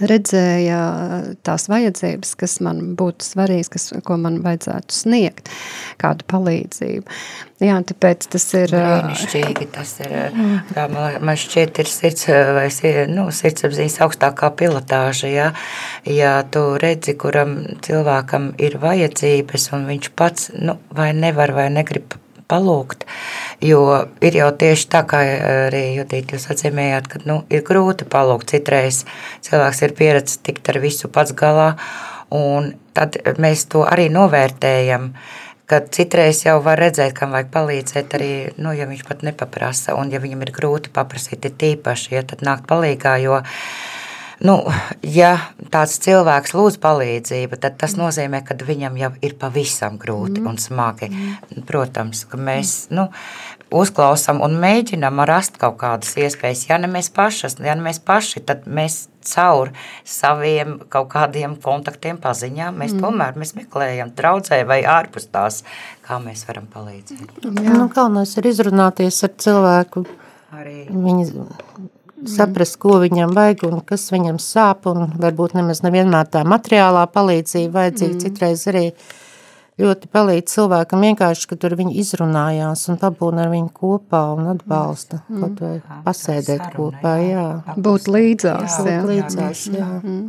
redzēja 0.00 0.80
tās 1.46 1.66
vajadzības, 1.70 2.34
kas 2.40 2.58
man 2.64 2.94
būtu 2.98 3.26
svarīgas, 3.26 3.70
kas, 3.72 3.88
ko 4.06 4.16
man 4.20 4.40
vajadzētu 4.44 4.96
sniegt, 4.96 5.50
kādu 6.00 6.26
palīdzību. 6.30 7.18
Jā, 7.60 7.76
tāpēc 7.90 8.24
tas 8.32 8.46
ir... 8.56 8.72
Brīnišķīgi, 8.72 9.68
tas 9.74 9.92
ir, 10.00 10.14
tā 10.72 10.86
man, 10.92 11.18
man 11.28 11.40
šķiet 11.40 11.82
ir 11.82 11.90
sirds, 11.92 12.30
vai 12.56 12.68
nu, 13.12 13.26
sirdsapziņas 13.36 13.98
augstākā 14.06 14.48
pilotāža, 14.56 15.28
ja, 15.28 15.50
ja 16.08 16.38
tu 16.48 16.64
redzi, 16.80 17.18
kuram 17.20 17.58
cilvēkam 17.84 18.54
ir 18.62 18.80
vajadzības, 18.80 19.70
un 19.76 19.86
viņš 19.92 20.10
pats, 20.16 20.50
nu, 20.56 20.78
vai 20.96 21.12
nevar, 21.16 21.52
vai 21.56 21.68
negrib 21.74 22.16
palūgt. 22.50 23.06
Jo 23.64 23.82
ir 24.24 24.38
jau 24.40 24.50
tieši 24.62 24.88
tā, 24.92 25.04
kā 25.08 25.22
arī 25.68 25.84
Judīt, 25.98 26.34
jūs 26.34 26.48
atzīmējāt, 26.52 27.10
ka 27.12 27.20
nu, 27.28 27.40
ir 27.52 27.64
grūti 27.66 28.08
palūgt. 28.10 28.50
Citreiz 28.54 29.04
cilvēks 29.46 29.84
ir 29.86 29.94
pieredzējis 29.98 30.42
tikt 30.46 30.72
ar 30.72 30.80
visu 30.82 31.10
pats 31.12 31.36
galā, 31.36 31.74
un 32.34 32.72
tad 32.96 33.20
mēs 33.42 33.68
to 33.70 33.84
arī 33.86 34.08
novērtējam. 34.12 35.12
Kad 35.70 35.92
citreiz 35.94 36.42
jau 36.42 36.56
var 36.64 36.80
redzēt, 36.82 37.14
kam 37.14 37.30
vajag 37.30 37.52
palīdzēt, 37.54 38.14
arī, 38.18 38.32
nu, 38.58 38.72
ja 38.74 38.88
viņš 38.90 39.04
pat 39.06 39.20
nepaprasa, 39.22 39.94
un 39.94 40.10
ja 40.10 40.18
viņam 40.18 40.42
ir 40.42 40.50
grūti 40.56 40.90
paprasīt, 40.90 41.46
ir 41.46 41.54
tīpaši, 41.62 42.16
ja 42.16 42.24
tad 42.26 42.42
nākt 42.42 42.66
uh, 43.38 43.99
Nu, 44.40 44.54
ja 45.04 45.34
tāds 45.68 45.98
cilvēks 46.00 46.54
lūdz 46.56 46.78
palīdzību, 46.80 47.58
tad 47.60 47.76
tas 47.80 47.92
nozīmē, 47.98 48.40
ka 48.46 48.56
viņam 48.56 48.96
jau 48.96 49.10
ir 49.26 49.34
pavisam 49.40 49.98
grūti 50.00 50.40
mm. 50.40 50.48
un 50.48 50.56
smagi. 50.60 51.10
Mm. 51.12 51.66
Protams, 51.68 52.22
ka 52.24 52.40
mēs 52.40 52.88
nu, 52.94 53.10
uzklausām 53.68 54.40
un 54.44 54.56
mēģinām 54.62 55.20
rast 55.28 55.60
kaut 55.60 55.76
kādas 55.82 56.16
iespējas. 56.16 56.64
Ja 56.70 56.80
ne 56.80 56.88
mēs, 56.88 57.12
pašas, 57.12 57.58
ja 57.60 57.76
ne 57.76 57.84
mēs 57.84 58.00
paši, 58.00 58.40
tad 58.48 58.64
mēs 58.64 59.02
caur 59.28 59.74
saviem 60.08 60.78
kaut 60.88 61.12
kādiem 61.12 61.58
kontaktiem, 61.60 62.16
paziņām, 62.24 62.80
mēs 62.80 62.96
mm. 62.96 63.04
tomēr 63.04 63.36
mēs 63.36 63.52
meklējam 63.58 64.16
draudzē 64.16 64.62
vai 64.64 64.80
ārpus 64.88 65.28
tās, 65.28 65.62
kā 66.06 66.16
mēs 66.24 66.48
varam 66.48 66.64
palīdzēt. 66.72 67.44
Jā. 67.44 67.76
Nu, 67.76 67.90
galvenais 67.92 68.32
ir 68.40 68.48
izrunāties 68.54 69.20
ar 69.28 69.36
cilvēku. 69.36 70.08
Arī. 70.56 70.86
Viņi 70.88 71.28
saprast, 72.28 72.76
ko 72.82 72.98
viņam 73.02 73.32
vajag 73.36 73.64
un 73.70 73.80
kas 73.86 74.10
viņam 74.12 74.40
sāp, 74.42 74.88
un 74.90 75.12
varbūt 75.20 75.56
nemaz 75.58 75.82
nevienmēr 75.86 76.28
tā 76.32 76.44
materiālā 76.48 77.06
palīdzība 77.12 77.76
vajadzīga, 77.78 78.14
mm. 78.14 78.22
citreiz 78.24 78.66
arī 78.70 78.84
ļoti 79.80 80.10
palīdz 80.12 80.56
cilvēkam 80.56 81.06
vienkārši, 81.06 81.46
ka 81.50 81.60
tur 81.60 81.76
viņi 81.78 81.96
izrunājās 82.02 82.86
un 82.92 82.98
pabūna 83.00 83.46
ar 83.46 83.54
viņu 83.54 83.70
kopā 83.76 84.24
un 84.36 84.50
atbalsta, 84.52 85.22
mm. 85.28 85.40
kaut 85.44 85.62
vai 85.64 86.02
pasēdēt 86.04 86.66
saruna, 86.66 86.74
kopā, 86.76 87.14
jā. 87.24 87.46
Būt 87.76 88.10
līdzās, 88.12 88.82
jā. 88.84 88.98
Būt 89.00 89.10
līdzās, 89.14 89.64
jā. 89.76 89.88
Mm. 90.02 90.26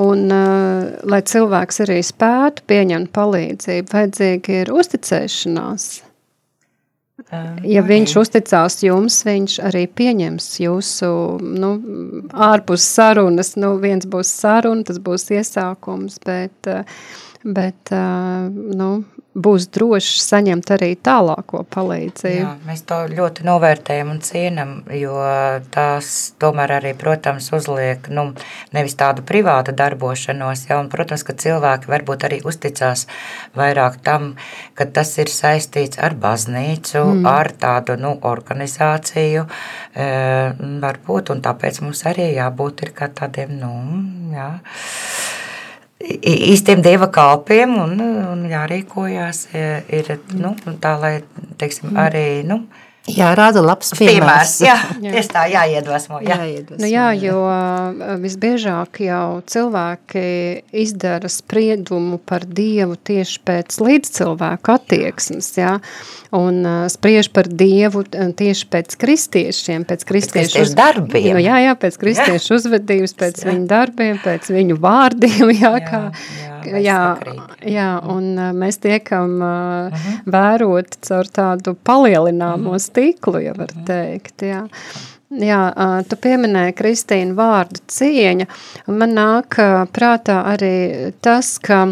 Un, 0.00 0.22
uh, 0.32 0.84
lai 1.10 1.20
cilvēks 1.26 1.82
arī 1.84 1.98
spētu 2.06 2.64
pieņemt 2.70 3.10
palīdzību, 3.16 3.90
vajadzīga 3.92 4.62
ir 4.62 4.70
uzticēšanās. 4.72 5.90
Ja 7.62 7.82
viņš 7.86 8.16
uzticās 8.18 8.80
jums, 8.82 9.20
viņš 9.26 9.60
arī 9.68 9.84
pieņems 9.86 10.48
jūsu 10.64 11.10
nu, 11.40 11.70
ārpus 12.34 12.86
sarunas. 12.96 13.52
Nu, 13.60 13.76
viens 13.82 14.08
būs 14.10 14.32
saruna, 14.40 14.82
tas 14.88 14.98
būs 14.98 15.28
iesākums, 15.36 16.18
bet, 16.26 16.70
bet 17.44 17.92
nu, 17.92 18.90
būs 19.30 19.68
drošs 19.70 20.24
saņemt 20.26 20.72
arī 20.74 20.88
tālāko 20.98 21.62
palīdzību. 21.70 22.40
Jā, 22.40 22.54
mēs 22.66 22.82
to 22.88 22.98
ļoti 23.12 23.44
novērtējam 23.46 24.10
un 24.10 24.18
cienam, 24.26 24.72
jo 24.96 25.14
tās 25.70 26.32
tomēr 26.42 26.74
arī, 26.80 26.92
protams, 26.98 27.50
uzliek 27.54 28.10
nu, 28.10 28.30
nevis 28.74 28.98
tādu 28.98 29.22
privātu 29.26 29.74
darbošanos, 29.76 30.66
ja, 30.68 30.80
un, 30.82 30.90
protams, 30.90 31.22
ka 31.26 31.36
cilvēki 31.38 31.92
varbūt 31.92 32.26
arī 32.26 32.40
uzticās 32.46 33.06
vairāk 33.58 34.00
tam, 34.06 34.32
ka 34.74 34.88
tas 34.90 35.14
ir 35.22 35.30
saistīts 35.30 36.02
ar 36.02 36.18
baznīcu, 36.18 36.98
mm. 36.98 37.30
ar 37.30 37.52
tādu 37.60 37.96
nu, 38.00 38.16
organizāciju, 38.26 39.46
e, 39.94 40.10
varbūt, 40.82 41.30
un 41.30 41.44
tāpēc 41.46 41.84
mums 41.86 42.02
arī 42.10 42.32
jābūt 42.34 42.88
ir 42.88 42.96
kā 42.98 43.12
tādiem, 43.14 43.54
nu, 43.62 43.74
jā, 44.34 44.50
īstiem 46.00 46.80
dieva 46.84 47.10
kalpiem 47.12 47.74
un, 47.82 47.96
un 48.32 48.44
jārīkojās 48.48 49.46
ir 49.52 50.14
nu, 50.36 50.54
tā, 50.80 50.94
lai 51.00 51.12
teiksim, 51.60 51.92
arī. 52.00 52.42
Nu, 52.46 52.62
Jā, 53.16 53.30
rāda 53.38 53.62
labs 53.64 53.92
piemērs. 53.96 54.20
piemērs 54.20 54.54
jā, 54.64 54.76
jā. 55.04 55.12
tieši 55.14 55.32
tā, 55.32 55.44
jāiedvesmo. 55.50 56.20
Jā. 56.24 56.38
jāiedvesmo 56.40 56.80
nu 56.82 56.90
jā, 56.90 57.06
jo 57.18 57.40
visbiežāk 58.22 59.02
jau 59.04 59.40
cilvēki 59.50 60.24
izdara 60.82 61.30
spriedumu 61.30 62.20
par 62.22 62.46
Dievu 62.46 62.96
tieši 62.96 63.42
pēc 63.46 63.78
līdzcilvēku 63.82 64.74
attieksmes, 64.74 65.50
jā, 65.58 65.76
un 66.36 66.60
uh, 66.64 66.84
spriež 66.92 67.30
par 67.34 67.48
Dievu 67.48 68.04
tieši 68.06 68.68
pēc 68.70 68.96
kristiešiem, 69.00 69.86
pēc 69.88 70.06
kristiešu 70.08 70.64
uz... 70.64 70.74
darbiem. 70.78 71.32
Nu, 71.36 71.42
jā, 71.42 71.60
jā, 71.64 71.74
pēc 71.78 71.98
kristiešu 72.00 72.54
jā. 72.54 72.60
uzvedības, 72.60 73.16
pēc 73.18 73.42
jā. 73.42 73.50
viņu 73.50 73.66
darbiem, 73.70 74.20
pēc 74.22 74.50
viņu 74.52 74.78
vārdiem, 74.82 75.52
jā, 75.62 75.74
jā 75.74 75.84
kā, 75.86 76.02
jā, 76.10 76.46
jā, 76.46 76.49
jā, 77.66 77.88
un 78.14 78.32
uh, 78.38 78.50
mēs 78.56 78.78
tiekam 78.78 79.38
uh, 79.40 79.46
uh 79.46 79.92
mhm. 79.92 79.96
-huh. 79.96 80.32
vērot 80.36 80.98
caur 81.00 81.24
tādu 81.24 81.76
palielināmo 81.84 82.70
uh 82.70 82.74
-huh 82.74 82.90
stiklu, 82.90 83.40
ja 83.44 83.54
var 83.56 83.72
teikt, 83.86 84.42
jā. 84.42 84.66
Jā, 85.30 85.60
tu 86.10 86.16
pieminēji 86.18 86.74
Kristīnu 86.74 87.36
vārdu 87.38 87.78
cieņa, 87.86 88.46
un 88.90 88.96
man 88.98 89.12
nāk 89.14 89.60
prātā 89.94 90.40
arī 90.50 91.12
tas, 91.22 91.52
ka 91.62 91.84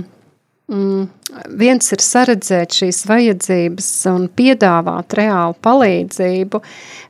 mm, 0.69 1.05
viens 1.61 1.93
ir 1.95 2.03
saredzēt 2.05 2.77
šīs 2.81 3.03
vajadzības 3.09 3.89
un 4.13 4.27
piedāvāt 4.39 5.17
reālu 5.19 5.57
palīdzību, 5.65 6.61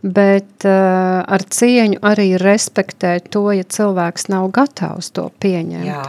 bet 0.02 0.66
uh, 0.68 1.20
ar 1.22 1.44
cieņu 1.58 2.00
arī 2.06 2.30
respektēt 2.40 3.30
to, 3.34 3.44
ja 3.54 3.66
cilvēks 3.66 4.28
nav 4.32 4.50
gatavs 4.56 5.10
to 5.16 5.28
pieņemt. 5.42 5.88
Jā. 5.88 6.04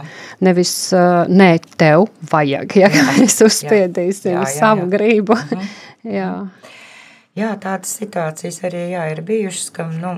Nevis, 0.46 0.74
uh, 0.96 1.26
nē, 1.30 1.52
tev 1.80 2.08
vajag, 2.32 2.78
ja 2.80 2.90
jā, 2.94 3.06
mēs 3.20 3.40
uzspiedīsim 3.46 4.34
jā, 4.34 4.38
jā, 4.38 4.46
jā, 4.46 4.54
savu 4.58 4.86
jā. 4.86 4.92
gribu. 4.96 5.38
Mhm. 5.38 5.74
jā. 6.20 6.32
Jā, 7.38 7.52
tādas 7.62 7.92
situācijas 8.00 8.58
arī 8.66 8.88
jā, 8.90 9.04
ir 9.12 9.20
bijušas, 9.24 9.68
ka, 9.74 9.86
nu, 9.86 10.16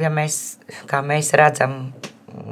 ja 0.00 0.08
mēs, 0.10 0.56
kā 0.88 1.02
mēs 1.04 1.34
redzam 1.36 1.90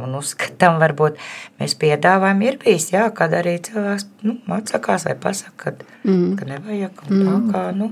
un 0.04 0.16
uzskatām, 0.18 0.80
varbūt 0.82 1.20
mēs 1.60 1.76
piedāvājam, 1.80 2.42
ir 2.46 2.58
bijis, 2.62 2.90
jā, 2.94 3.06
kad 3.16 3.34
arī 3.36 3.56
cilvēks 3.66 4.08
nu, 4.26 4.36
atsakās 4.56 5.06
vai 5.08 5.16
pasaka, 5.20 5.56
kad, 5.64 5.86
mm. 6.04 6.36
ka 6.40 6.50
nevajag, 6.50 7.02
un 7.06 7.14
tā 7.14 7.36
mm. 7.36 7.48
kā, 7.54 7.64
nu, 7.76 7.90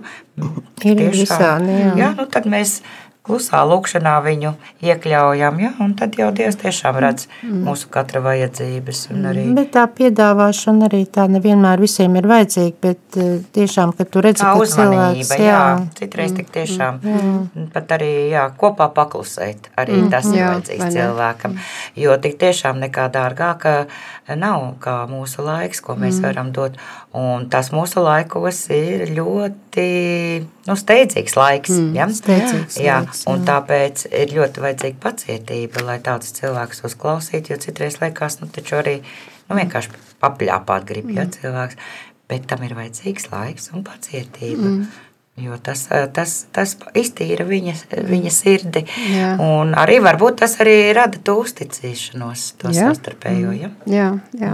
ir 0.85 1.03
tiešām, 1.03 1.69
jā. 1.71 1.95
jā, 2.03 2.13
nu, 2.19 2.29
tad 2.31 2.49
mēs 2.51 2.79
klusā 3.25 3.63
lūkšanā 3.65 4.15
viņu 4.25 4.53
iekļaujam, 4.85 5.61
ja, 5.63 5.71
un 5.81 5.95
tad 5.97 6.19
jau 6.19 6.29
Dievs 6.37 6.59
tiešām 6.61 6.99
redz 7.01 7.25
mm. 7.41 7.63
mūsu 7.65 7.89
katra 7.93 8.21
vajadzības. 8.25 9.01
Arī... 9.31 9.47
Bet 9.57 9.71
tā 9.77 9.87
piedāvāšana 9.89 10.91
arī 10.91 11.05
tā 11.09 11.25
nevienmēr 11.33 11.81
visiem 11.81 12.19
ir 12.21 12.29
vajadzīga, 12.29 12.77
bet 12.85 13.19
eh, 13.21 13.39
tiešām, 13.57 13.95
kad 13.97 14.11
tu 14.13 14.25
redzi, 14.25 14.45
tā 14.45 14.53
ka 14.53 14.69
cilvēks, 14.75 15.33
jā, 15.41 15.47
jā, 15.49 15.63
citreiz 16.01 16.37
tik 16.37 16.53
tiešām, 16.53 17.01
jā. 17.01 17.67
pat 17.73 17.97
arī, 17.97 18.13
jā, 18.35 18.45
kopā 18.61 18.91
paklusēt, 18.93 19.71
arī 19.81 20.03
mm. 20.03 20.13
tas 20.13 20.29
ir 20.29 20.41
jā, 20.43 20.53
vajadzīgs 20.53 20.99
cilvēkam, 20.99 21.57
jo 22.05 22.19
tik 22.27 22.37
tiešām 22.45 22.85
nekā 22.85 23.09
dārgāka 23.15 23.77
nav 24.37 24.69
kā 24.85 24.99
mūsu 25.09 25.45
laiks, 25.45 25.81
ko 25.85 25.97
mēs 25.97 26.21
mm. 26.21 26.29
varam 26.29 26.53
dot, 26.53 26.77
un 27.17 27.49
tas 27.49 27.73
mūsu 27.73 28.05
laikos 28.05 28.67
ir 28.75 29.09
ļoti, 29.17 29.64
nu, 30.69 30.77
steidzīgs 30.79 31.37
laiks, 31.39 31.73
mm. 31.75 31.93
ja? 31.99 32.07
Steidzīgs 32.15 32.79
jā, 32.83 32.99
laiks. 33.03 33.25
Un 33.31 33.45
tāpēc 33.49 34.07
ir 34.11 34.35
ļoti 34.37 34.65
vajadzīga 34.65 35.01
pacietība, 35.03 35.85
lai 35.89 35.99
tādus 36.05 36.35
cilvēkus 36.37 36.85
uzklausītu. 36.91 37.55
Jo 37.55 37.61
citreiz 37.63 37.99
liekas, 38.03 38.39
nu, 38.43 38.51
taču 38.55 38.79
arī 38.81 38.99
nu, 39.03 39.57
vienkārši 39.59 39.95
papļāpāt 40.23 40.87
grib 40.91 41.11
ja, 41.11 41.25
mm. 41.27 41.35
cilvēks. 41.39 41.81
Bet 42.31 42.47
tam 42.49 42.63
ir 42.65 42.77
vajadzīgs 42.79 43.29
laiks 43.33 43.73
un 43.75 43.85
pacietība. 43.87 44.71
Mm. 44.71 44.87
Jo 45.35 45.57
tas, 45.59 45.81
tas, 46.15 46.33
tas 46.55 46.77
iztīra 46.95 47.43
viņa, 47.49 47.73
viņa 48.07 48.31
sirdi. 48.31 48.85
Jā. 49.11 49.33
Un 49.43 49.73
arī 49.75 49.97
varbūt 49.99 50.37
tas 50.45 50.53
arī 50.63 50.93
rada 50.95 51.19
to 51.27 51.41
uzticēšanos, 51.43 52.45
to 52.63 52.71
jā. 52.71 52.85
savstarpējo. 52.87 53.55
Ja? 53.59 53.71
Jā, 53.91 54.09
jā. 54.39 54.53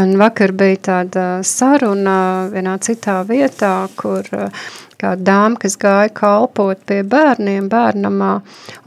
Un 0.00 0.14
vakar 0.16 0.54
bija 0.56 0.78
tāda 0.86 1.24
saruna 1.44 2.14
vienā 2.48 2.78
citā 2.80 3.18
vietā, 3.28 3.74
kur 4.00 4.24
kāda 4.98 5.26
dāma, 5.26 5.60
kas 5.60 5.76
gāja 5.76 6.08
kalpot 6.16 6.80
pie 6.88 7.02
bērniem 7.04 7.66
bērnamā, 7.68 8.30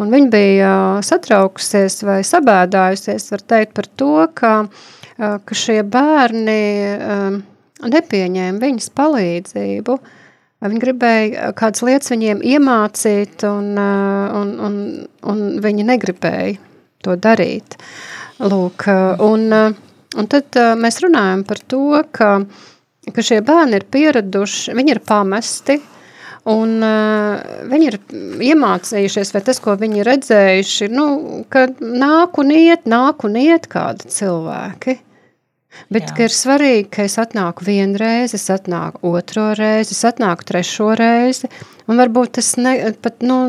un 0.01 0.15
viņa 0.15 0.31
bija 0.33 0.71
satraukusies 1.05 2.01
vai 2.07 2.23
sabēdājusies, 2.25 3.27
var 3.35 3.43
teikt, 3.53 3.75
par 3.77 3.91
to, 4.01 4.15
ka, 4.41 4.55
ka 5.21 5.59
šie 5.61 5.83
bērni 5.85 6.57
nepieņēma 7.93 8.65
viņas 8.65 8.89
palīdzību, 8.97 9.99
Viņi 10.61 10.81
gribēja 10.83 11.51
kādas 11.57 11.81
lietas 11.81 12.11
viņiem 12.13 12.43
iemācīt, 12.45 13.45
un, 13.49 13.71
un, 13.77 14.51
un, 14.67 14.75
un 15.25 15.39
viņi 15.63 15.87
negribēja 15.87 16.59
to 17.01 17.15
darīt. 17.17 17.79
Lūk, 18.41 18.85
un, 19.25 19.47
un 19.51 20.29
tad 20.29 20.59
mēs 20.77 21.01
runājam 21.01 21.41
par 21.49 21.63
to, 21.65 21.85
ka, 22.13 22.29
ka 23.09 23.25
šie 23.25 23.39
bērni 23.45 23.79
ir 23.79 23.87
pieraduši, 23.89 24.77
viņi 24.77 24.95
ir 24.95 25.01
pamesti, 25.05 25.79
Un 26.49 26.81
viņi 27.69 27.87
ir 27.91 27.97
iemācījušies, 28.49 29.29
vai 29.35 29.41
tas, 29.45 29.59
ko 29.61 29.75
viņi 29.77 30.01
ir 30.01 30.07
redzējuši, 30.09 30.87
nu, 30.89 31.05
ka 31.53 31.67
nāk 31.77 32.39
un 32.41 32.49
iet, 32.55 32.87
nāk 32.89 33.27
un 33.27 33.37
iet 33.37 33.67
kādi 33.69 34.09
cilvēki. 34.09 34.97
Bet 35.91 36.11
ir 36.19 36.31
svarīgi, 36.31 36.87
ka 36.91 37.05
es 37.07 37.17
atnāku 37.19 37.65
vienu 37.67 37.99
reizi, 37.99 38.37
es 38.39 38.47
atnāku 38.53 39.11
otro 39.11 39.51
reizi, 39.57 39.95
es 39.95 40.03
atnāku 40.07 40.47
trešo 40.47 40.91
reizi. 40.99 41.49
Un 41.91 41.99
varbūt 41.99 42.39
es 42.39 42.53
ne, 42.59 42.75
pat 43.03 43.23
nu, 43.25 43.41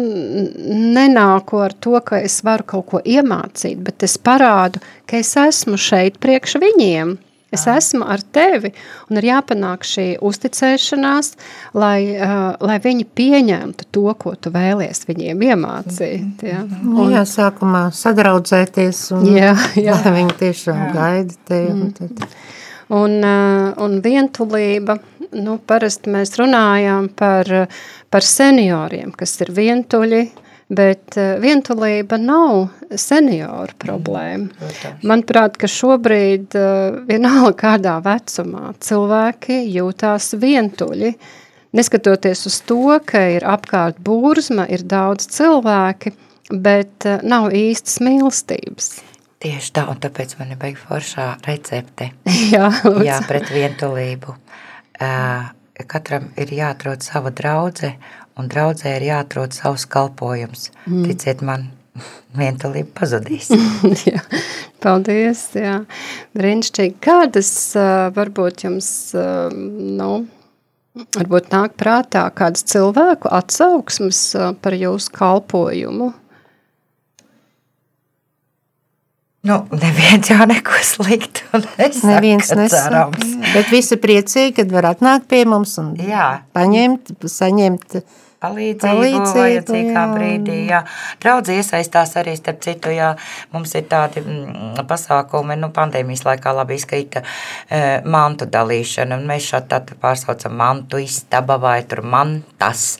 nenāku 0.97 1.61
ar 1.63 1.75
to, 1.75 1.95
ka 2.07 2.19
es 2.23 2.41
varu 2.47 2.67
kaut 2.75 2.89
ko 2.91 3.03
iemācīt, 3.03 3.83
bet 3.87 4.07
es 4.07 4.17
parādu, 4.19 4.83
ka 5.07 5.21
es 5.23 5.35
esmu 5.39 5.79
šeit 5.79 6.19
priekš 6.23 6.59
viņiem. 6.63 7.15
Es 7.53 7.67
esmu 7.69 8.07
ar 8.09 8.23
tevi, 8.33 8.70
un 9.11 9.18
ir 9.20 9.26
jāpanāk 9.29 9.85
šī 9.85 10.07
uzticēšanās, 10.24 11.35
lai, 11.76 11.99
uh, 12.16 12.55
lai 12.64 12.79
viņi 12.81 13.05
pieņemtu 13.18 13.89
to, 13.93 14.07
ko 14.18 14.33
tu 14.41 14.53
vēlies 14.55 15.05
viņiem 15.09 15.45
iemācīt. 15.51 16.47
Ja? 16.49 16.62
Un, 16.64 17.12
jā, 17.12 17.26
sākumā 17.29 17.87
sadraudzēties, 17.97 19.05
un 19.18 19.29
jā, 19.37 19.53
jā. 19.87 19.99
lai 19.99 20.14
viņi 20.16 20.39
tiešām 20.41 20.81
jā. 20.81 20.91
gaida 20.97 21.39
tevi. 21.51 21.74
Mm. 21.76 21.93
Tad. 21.99 22.26
Un, 22.93 23.18
uh, 23.20 23.68
un 23.85 23.99
vientulība, 24.05 24.97
nu, 25.37 25.59
parasti 25.68 26.12
mēs 26.12 26.35
runājām 26.41 27.12
par, 27.16 27.53
par 28.12 28.26
senioriem, 28.26 29.12
kas 29.16 29.37
ir 29.45 29.53
vientuļi, 29.57 30.24
Bet 30.73 31.18
uh, 31.20 31.37
vientulība 31.43 32.16
nav 32.20 32.70
senioru 32.97 33.77
problēma. 33.83 34.49
Mm, 34.49 35.05
Manuprāt, 35.09 35.59
ka 35.61 35.68
šobrīd 35.68 36.57
uh, 36.57 37.03
vienalga 37.09 37.53
kādā 37.61 37.99
vecumā 38.05 38.73
cilvēki 38.81 39.61
jūtās 39.75 40.33
vientuļi, 40.41 41.12
neskatoties 41.77 42.47
uz 42.49 42.59
to, 42.68 42.83
ka 43.05 43.25
ir 43.37 43.47
apkārt 43.49 44.01
burzma, 44.01 44.64
ir 44.73 44.87
daudz 44.89 45.29
cilvēki, 45.37 46.14
bet 46.53 47.09
uh, 47.09 47.20
nav 47.20 47.53
īstas 47.57 48.01
mīlestības. 48.05 48.95
Tieši 49.43 49.73
tā, 49.75 49.89
un 49.91 49.99
tāpēc 49.99 50.37
man 50.39 50.55
ir 50.55 50.61
baigi 50.61 50.79
foršā 50.79 51.33
recepte. 51.49 52.12
Jā, 52.55 52.68
lūdzu. 52.85 53.09
Jā, 53.09 53.18
pret 53.27 53.51
vientulību. 53.51 54.37
Uh, 55.03 55.51
katram 55.89 56.29
ir 56.39 56.53
jāatrod 56.55 57.03
sava 57.03 57.33
draudze, 57.35 57.97
un 58.43 58.51
draudzē 58.51 58.97
ir 58.99 59.07
jāatrod 59.07 59.55
savs 59.57 59.86
kalpojums. 59.90 60.70
Mm. 60.88 61.07
Ticiet 61.09 61.43
man, 61.47 61.68
vientulība 62.40 62.90
pazudīs. 63.01 63.51
jā, 64.09 64.22
paldies, 64.82 65.47
jā. 65.59 65.80
Brīnišķīgi. 66.38 66.99
Kādas 67.03 67.53
varbūt 68.16 68.66
jums, 68.66 68.88
nu, 69.12 70.11
varbūt 71.18 71.53
nāk 71.55 71.78
prātā 71.80 72.26
kādas 72.36 72.66
cilvēku 72.72 73.30
atsauksmes 73.32 74.24
par 74.64 74.76
jūsu 74.76 75.14
kalpojumu? 75.16 76.12
Nu, 79.43 79.57
neviens 79.74 80.28
jau 80.30 80.45
neko 80.47 80.76
sliktu 80.86 81.59
nesaka, 81.59 82.07
Neviens 82.07 82.53
nesaka, 82.55 83.09
bet 83.51 83.72
visi 83.74 83.99
priecīgi, 83.99 84.53
kad 84.61 84.70
var 84.70 84.93
atnākt 84.93 85.26
pie 85.32 85.43
mums 85.51 85.74
un 85.82 85.97
Jā. 85.99 86.45
paņemt, 86.55 87.11
saņemt 87.26 87.97
palīdzību, 88.43 88.99
Palīdzību, 88.99 89.38
vajadzīgā 89.38 89.95
jā. 89.95 90.05
brīdī. 90.12 90.59
Jā. 90.70 90.82
Draudzi 91.22 91.57
iesaistās 91.61 92.16
arī, 92.20 92.34
starp 92.38 92.61
citu, 92.64 92.93
jā, 92.95 93.12
mums 93.55 93.74
ir 93.78 93.86
tādi 93.90 94.22
mm, 94.24 94.82
pasākumi, 94.90 95.57
nu, 95.62 95.70
pandēmijas 95.74 96.26
laikā 96.28 96.55
labi 96.57 96.78
izskaita 96.80 97.22
e, 97.22 97.82
mantu 98.05 98.49
dalīšana, 98.51 99.18
un 99.18 99.26
mēs 99.30 99.51
šādi 99.53 99.72
tad 99.72 99.95
pārsaucam 100.03 100.57
mantu 100.59 101.01
istaba 101.03 101.59
vai 101.62 101.80
tur 101.88 102.05
mantas, 102.05 102.97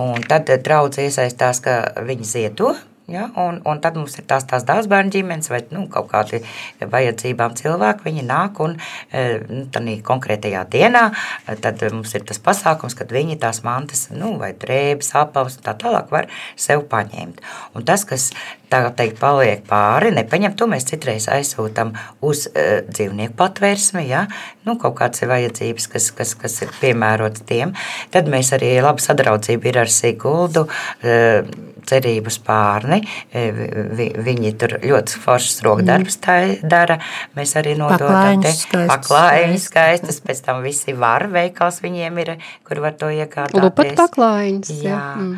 un 0.00 0.20
tad 0.28 0.50
draudzi 0.64 1.08
iesaistās, 1.08 1.62
ka 1.64 1.80
viņi 2.06 2.32
ziedo, 2.34 2.74
Ja, 3.10 3.24
un, 3.34 3.56
un 3.66 3.80
tad 3.82 3.96
mums 3.98 4.14
ir 4.20 4.26
tās, 4.30 4.44
tās 4.46 4.62
dārzbērnu 4.68 5.10
ģimenes 5.10 5.50
vai 5.50 5.58
nu, 5.74 5.88
kaut 5.90 6.06
kādi 6.12 6.38
vajadzībām 6.78 7.56
cilvēki. 7.58 8.04
Viņi 8.06 8.22
nāk 8.28 8.60
un 8.62 8.76
e, 8.78 9.24
nu, 9.48 9.64
tādā 9.74 9.96
konkrētajā 10.06 10.60
dienā 10.70 11.08
e, 11.10 11.56
tad 11.58 11.82
mums 11.90 12.14
ir 12.14 12.22
tas 12.28 12.38
pasākums, 12.44 12.94
kad 12.94 13.10
viņi 13.10 13.40
tās 13.42 13.64
mantas 13.66 14.06
nu, 14.14 14.36
vai 14.38 14.52
drēbes, 14.54 15.10
apavus 15.18 15.58
un 15.58 15.66
tā 15.66 15.74
tālāk 15.80 16.12
var 16.14 16.30
sev 16.54 16.84
paņemt. 16.92 17.42
Un 17.74 17.88
tas, 17.88 18.06
kas 18.06 18.28
tā 18.70 18.84
teikt, 18.94 19.18
paliek 19.18 19.64
pāri, 19.66 20.12
nepaņem, 20.14 20.54
to 20.54 20.70
mēs 20.70 20.86
citreiz 20.92 21.26
aizsūtam 21.34 21.96
uz 22.22 22.44
uh, 22.52 22.78
dzīvnieku 22.86 23.34
patvērsmi, 23.40 24.04
ja? 24.06 24.28
nu, 24.68 24.76
kaut 24.78 24.94
kādas 25.00 25.24
ir 25.24 25.32
vajadzības, 25.32 25.90
kas, 25.90 26.10
kas, 26.14 26.36
kas 26.38 26.60
ir 26.62 26.70
piemērotas 26.78 27.42
tiem. 27.48 27.74
Tad 28.14 28.30
mēs 28.30 28.54
arī 28.54 28.76
laba 28.78 29.02
sadraudzība 29.02 29.72
ir 29.72 29.82
ar 29.82 29.90
Siguldu, 29.90 30.68
uh, 30.70 31.69
cerības 31.88 32.38
pārni. 32.44 33.00
Vi, 33.32 34.06
viņi 34.16 34.52
tur 34.60 34.76
ļoti 34.82 35.20
foršas 35.22 35.60
rokdarbs 35.66 36.18
mm. 36.20 36.68
dara. 36.70 36.98
Mēs 37.38 37.54
arī 37.60 37.76
nododam 37.78 38.42
te 38.44 38.52
paklājiņus 38.90 39.66
skaistas, 39.70 40.20
pēc 40.24 40.42
tam 40.46 40.62
visi 40.64 40.94
var 40.96 41.26
veikals 41.32 41.80
viņiem 41.84 42.20
ir, 42.22 42.32
kur 42.66 42.82
var 42.84 42.96
to 43.00 43.10
iegādāties. 43.14 43.62
Lupat 43.62 43.94
paklājiņus. 43.98 44.72
Jā, 44.80 44.90
jā. 44.90 45.00
Mm. 45.20 45.32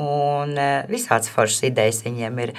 un 0.00 0.60
visāds 0.90 1.30
foršas 1.32 1.68
idejas 1.70 2.02
viņiem 2.06 2.42
ir. 2.44 2.54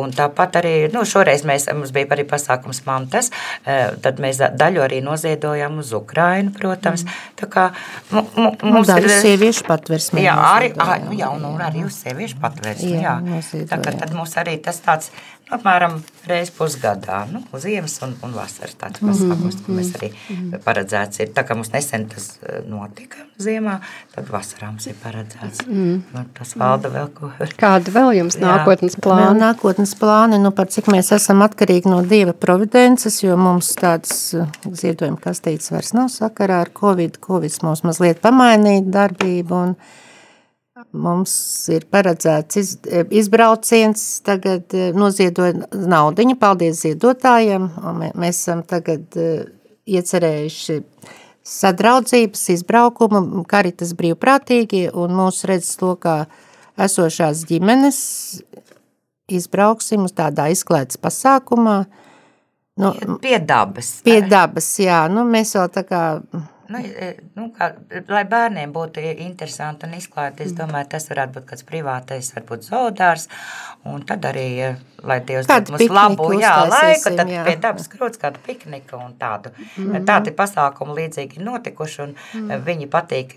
Un 0.00 0.14
tāpat 0.16 0.60
arī, 0.60 0.74
nu, 0.94 1.04
šoreiz 1.08 1.44
mēs, 1.48 1.68
mums 1.74 1.94
bija 1.94 2.10
arī 2.16 2.26
pasākums 2.28 2.82
mantas, 2.86 3.30
tad 3.64 4.22
mēs 4.22 4.40
daļu 4.40 4.84
arī 4.86 5.00
noziedojām 5.04 5.80
uz 5.82 5.92
Ukrainu, 5.96 6.54
protams. 6.56 7.06
Mm. 7.06 7.18
Tā 7.40 7.50
kā 7.50 7.66
mums 8.10 8.90
daļu 8.90 9.08
ir... 9.08 9.16
sieviešu 9.24 9.66
patversmē. 9.68 10.24
Jā, 10.24 10.36
arī, 10.54 10.72
nu, 11.06 11.16
jā, 11.18 11.30
un 11.34 11.60
arī 11.60 11.84
uz 11.88 11.96
sieviešu 12.02 12.38
patversmē 12.40 12.59
patvērsni. 12.60 12.94
Jā, 13.00 13.18
jā. 13.24 13.66
Tā, 13.70 13.80
tad 13.82 14.12
mums 14.14 14.34
arī 14.40 14.56
tas 14.62 14.80
tāds 14.84 15.10
nu, 15.10 15.56
apmēram 15.56 15.98
reiz 16.28 16.50
pusgadā, 16.54 17.24
nu, 17.30 17.42
ziemas 17.60 17.96
un, 18.04 18.14
un 18.24 18.34
vasaras 18.36 18.76
tāds 18.78 19.00
pasākums, 19.02 19.56
mm 19.56 19.64
-hmm. 19.66 19.78
mēs 19.78 19.90
arī 19.98 20.60
paredzēts 20.64 21.20
ir. 21.20 21.32
Tā 21.34 21.44
kā 21.44 21.56
mums 21.56 21.72
nesen 21.72 22.06
tas 22.08 22.38
notika 22.66 23.16
ziemā, 23.38 23.78
tad 24.14 24.28
vasarā 24.28 24.70
mums 24.70 24.86
ir 24.86 24.94
paredzēts. 25.04 25.66
Mm. 25.66 26.02
Nu, 26.14 26.24
tas 26.38 26.56
valda 26.56 26.88
vēl 26.88 27.08
ko. 27.14 27.32
Kāda 27.56 27.90
vēl 27.90 28.12
jums 28.18 28.36
nākotnes 28.36 28.96
plāni? 28.96 29.26
Vēl 29.26 29.40
nākotnes 29.40 29.94
plāni, 29.94 30.38
nu, 30.38 30.50
par 30.50 30.66
cik 30.66 30.86
mēs 30.86 31.12
esam 31.12 31.42
atkarīgi 31.42 31.90
no 31.90 32.02
Dieva 32.02 32.32
providences, 32.32 33.22
jo 33.22 33.36
mums 33.36 33.74
tāds 33.74 34.36
ziedojuma 34.72 35.16
kastītes 35.16 35.70
vairs 35.70 35.92
nav 35.92 36.08
sakarā 36.08 36.60
ar 36.60 36.70
Covid. 36.80 37.20
Covid 37.20 37.62
mums 37.62 37.82
mazliet 37.82 38.20
pamainīja 38.20 38.84
darbību 38.84 39.54
un 39.54 39.76
Mums 40.90 41.32
ir 41.70 41.84
paredzēts 41.86 42.58
iz, 42.58 42.70
izbrauciens, 43.14 44.02
tagad 44.26 44.74
noziedoja 44.96 45.68
naudiņu, 45.70 46.34
paldies 46.40 46.82
ziedotājiem. 46.82 47.68
Mēs 48.18 48.40
esam 48.42 48.64
tagad 48.66 49.14
iecerējuši 49.86 50.80
sadraudzības 51.46 52.42
izbraukumu, 52.56 53.44
karitas 53.50 53.94
brīvprātīgi 53.98 54.88
un 54.98 55.14
mūsu 55.14 55.50
redzes 55.50 55.78
lokā 55.82 56.24
esošās 56.80 57.44
ģimenes 57.48 58.00
izbrauksim 59.30 60.06
uz 60.06 60.14
tādā 60.16 60.48
izklaides 60.52 60.98
pasākumā. 61.00 61.84
Nu, 62.80 62.92
pie 63.22 63.38
dabas. 63.44 63.98
Pie 64.06 64.20
dabas, 64.24 64.68
jā. 64.80 65.04
Nu, 65.12 65.26
mēs 65.28 65.52
vēl 65.56 65.68
tā 65.74 65.84
kā 65.86 66.02
Nu, 66.70 66.80
nu, 67.34 67.48
kā, 67.56 67.72
lai 68.12 68.22
bērniem 68.30 68.70
būtu 68.74 69.02
interesanti 69.26 69.88
un 69.88 69.96
izklāti, 69.98 70.46
es 70.46 70.54
domāju, 70.54 70.92
tas 70.92 71.08
varētu 71.10 71.38
būt 71.38 71.48
kāds 71.48 71.66
privātais, 71.66 72.30
varbūt 72.36 72.68
zoodārs, 72.68 73.26
un 73.88 74.02
tad 74.04 74.26
arī, 74.28 74.74
lai 75.08 75.16
Dievs 75.24 75.46
dod 75.48 75.70
mums 75.72 75.86
labu 75.88 76.26
jā, 76.36 76.52
laiku, 76.68 77.12
tad 77.16 77.30
jā. 77.32 77.44
pie 77.46 77.54
dabas 77.62 77.86
krūts 77.88 78.20
kādu 78.20 78.42
pikniku 78.44 78.98
un 79.00 79.14
tādu. 79.16 79.52
Mm 79.56 79.86
-hmm. 79.86 80.04
Tādi 80.04 80.34
pasākumi 80.36 80.96
līdzīgi 80.98 81.40
notikuši, 81.40 82.02
un 82.02 82.10
mm 82.10 82.50
-hmm. 82.50 82.64
viņi 82.64 82.88
patīk 82.88 83.32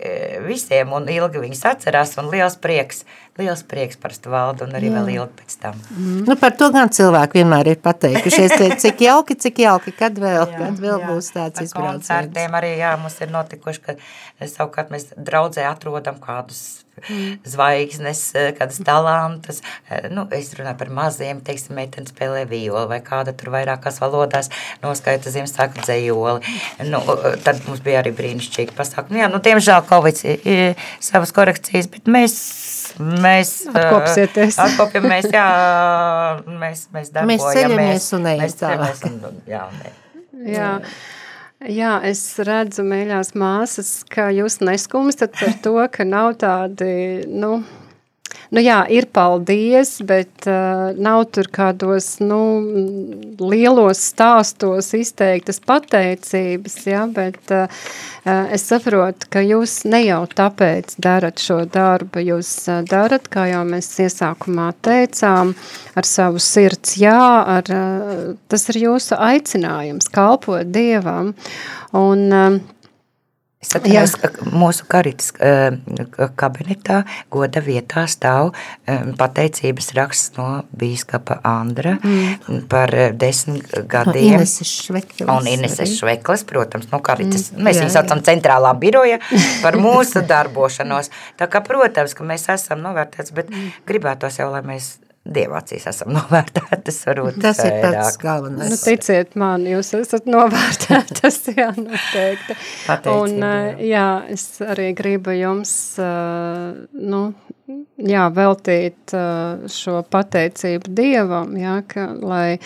visiem, 0.46 0.92
un 0.92 1.08
ilgi 1.08 1.38
viņus 1.38 1.64
atcerās, 1.64 2.18
un 2.18 2.30
liels 2.30 2.56
prieks, 2.56 3.04
liels 3.38 3.62
prieks 3.62 3.96
parasti 3.96 4.28
valda, 4.28 4.64
un 4.64 4.72
arī 4.72 4.92
jā. 4.92 4.98
vēl 4.98 5.08
ilgi 5.14 5.32
pēc 5.40 5.60
tam. 5.60 5.74
Mm 5.74 6.04
-hmm. 6.04 6.28
Nu, 6.28 6.36
par 6.36 6.56
to 6.56 6.70
gan 6.70 6.88
cilvēki 6.88 7.32
vienmēr 7.32 7.68
ir 7.68 7.76
pateikušies, 7.76 8.52
cik 8.82 9.00
jauki, 9.00 9.34
cik 9.34 9.58
jauki, 9.58 9.92
kad 9.92 10.18
vēl, 10.18 10.46
jā, 10.46 10.58
kad 10.58 10.78
vēl 10.78 11.00
jā. 11.00 11.08
būs 11.08 11.32
tāds 11.32 11.60
izbrauciens. 11.60 12.08
Koncertiem 12.08 12.52
arī, 12.52 12.76
jā, 12.78 12.96
mums 13.00 13.20
ir 13.20 13.30
notikuši, 13.30 13.80
ka 13.80 13.94
savukārt 14.46 14.90
mēs 14.90 15.06
draudzē 15.16 15.64
atrodam 15.64 16.14
kādus. 16.20 16.83
zvaigznes, 17.54 18.22
kādas 18.58 18.80
talantas. 18.86 19.62
Nu, 20.12 20.26
es 20.34 20.52
runāju 20.58 20.78
par 20.80 20.92
maziem, 20.94 21.42
teiksim, 21.44 21.76
meiteni 21.78 22.10
spēlē 22.10 22.44
violi 22.50 22.86
vai 22.90 23.00
kāda 23.04 23.34
tur 23.36 23.52
vairākās 23.54 24.00
valodās 24.02 24.50
noskaita 24.84 25.32
Ziemassvētku 25.34 25.84
dzējoli. 25.84 26.54
Nu, 26.90 27.02
tad 27.46 27.64
mums 27.68 27.82
bija 27.84 28.02
arī 28.02 28.14
brīnišķīgi 28.16 28.76
pasākumi. 28.76 29.18
Nu, 29.18 29.24
jā, 29.24 29.32
nu, 29.32 29.42
diemžēl 29.44 29.84
Covid 29.88 30.24
ir 30.26 30.86
savas 31.02 31.34
korekcijas, 31.34 31.90
bet 31.92 32.10
mēs 32.10 32.38
mēs 33.00 33.52
atkopsieties. 33.70 34.58
Atkopjamies, 34.62 35.28
jā, 35.34 35.48
mēs, 36.62 36.86
mēs 36.94 37.10
darbojamies. 37.14 37.44
Mēs 37.44 37.58
ceļamies 37.58 38.08
un 38.18 38.30
ejam 38.34 38.54
tālāk. 38.60 39.04
Jā, 39.50 39.66
un, 39.70 40.48
jā. 40.50 40.70
Jā. 41.60 41.94
Es 42.04 42.22
redzu, 42.42 42.84
mīļās 42.86 43.34
māsas, 43.38 43.92
ka 44.10 44.30
jūs 44.34 44.60
neskumstat 44.64 45.36
par 45.38 45.56
to, 45.64 45.76
ka 45.92 46.06
nav 46.08 46.34
tādi, 46.42 47.24
nu, 47.30 47.58
Nu 48.54 48.62
jā, 48.62 48.82
ir 48.92 49.08
paldies, 49.10 49.96
bet 50.06 50.46
uh, 50.46 50.92
nav 51.00 51.24
tur 51.34 51.48
kādos 51.52 52.18
nu, 52.22 52.40
lielos 53.40 54.02
stāstos 54.12 54.92
izteiktas 54.94 55.58
pateicības, 55.64 56.76
ja, 56.86 57.04
bet 57.10 57.54
uh, 57.54 57.66
es 58.54 58.66
saprotu, 58.68 59.30
ka 59.32 59.42
jūs 59.44 59.80
ne 59.90 60.04
jau 60.04 60.20
tāpēc 60.30 60.94
darat 61.02 61.42
šo 61.42 61.62
darbu, 61.66 62.22
jūs 62.28 62.52
uh, 62.68 62.82
darat, 62.88 63.26
kā 63.32 63.48
jau 63.50 63.64
mēs 63.68 63.90
iesākumā 64.06 64.70
teicām, 64.84 65.54
ar 65.98 66.08
savu 66.08 66.42
sirds 66.42 66.98
jā, 67.00 67.18
ar, 67.56 67.74
uh, 67.74 68.22
tas 68.52 68.68
ir 68.70 68.82
jūsu 68.84 69.18
aicinājums 69.18 70.12
kalpot 70.14 70.70
Dievam, 70.74 71.34
un 71.96 72.24
uh, 72.30 72.62
Es 73.64 73.72
atceros, 73.78 74.14
ka 74.20 74.30
mūsu 74.52 74.84
karitas 74.90 75.30
kabinetā 76.38 77.00
goda 77.32 77.62
vietā 77.64 78.04
stāv 78.10 78.52
pateicības 79.18 79.92
raksts 79.96 80.34
no 80.36 80.48
bīskapa 80.76 81.38
Andra 81.48 81.96
mm. 81.96 82.64
par 82.70 82.92
desmit 83.16 83.70
gadiem. 83.88 84.34
No 84.34 84.40
Ineses 84.40 84.74
Švekles. 84.84 85.28
Un 85.32 85.48
Ineses 85.48 85.96
Švekles, 85.98 86.44
protams, 86.48 86.90
no 86.92 87.00
karitas. 87.04 87.48
Mm. 87.54 87.64
Mēs 87.68 87.80
viņu 87.80 87.94
saucam 87.96 88.20
centrālā 88.26 88.74
biroja 88.80 89.20
par 89.64 89.80
mūsu 89.80 90.24
darbošanos. 90.28 91.10
Tā 91.40 91.48
kā, 91.48 91.64
protams, 91.64 92.16
ka 92.16 92.26
mēs 92.28 92.48
esam 92.52 92.84
novērtēts, 92.84 93.32
bet 93.36 93.48
mm. 93.52 93.72
gribētos 93.88 94.40
jau, 94.42 94.50
lai 94.52 94.64
mēs 94.66 94.96
dievācīs 95.24 95.86
esam 95.88 96.12
novērtētas. 96.16 97.00
Tas 97.42 97.60
ir 97.64 97.78
pats 97.82 98.18
galvenais. 98.20 98.72
Nu, 98.72 98.78
ticiet 98.80 99.34
man, 99.40 99.66
jūs 99.68 99.94
esat 99.98 100.28
novērtētas, 100.34 101.40
jā, 101.56 101.70
noteikti. 101.78 102.58
Pateicība, 102.86 103.18
Un, 103.24 103.36
jā. 103.40 103.88
jā, 103.88 104.08
es 104.36 104.46
arī 104.64 104.90
gribu 104.96 105.34
jums, 105.36 105.74
nu, 105.98 107.22
jā, 107.96 108.24
veltīt 108.36 109.14
šo 109.74 110.00
pateicību 110.12 110.96
Dievam, 110.98 111.54
jā, 111.58 111.78
ka, 111.88 112.10
lai, 112.20 112.58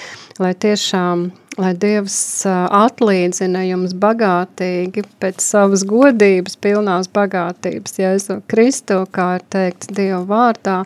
lai 0.43 0.55
tiešām 0.59 1.29
lai 1.59 1.73
Dievs 1.79 2.17
atlīdzina 2.47 3.65
jums 3.67 3.95
bagātīgi 3.99 5.03
pēc 5.23 5.43
savas 5.43 5.83
godības, 5.89 6.57
pilnās 6.63 7.11
bagātības, 7.15 7.99
Jēzu 7.99 8.39
Kristu, 8.51 9.01
kā 9.15 9.29
ir 9.39 9.47
teikts 9.51 9.91
Dieva 9.95 10.23
vārdā, 10.29 10.79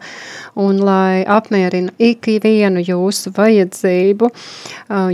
un 0.57 0.81
lai 0.85 1.23
apmierina 1.29 1.93
ikvienu 2.01 2.85
jūsu 2.87 3.35
vajadzību, 3.37 4.33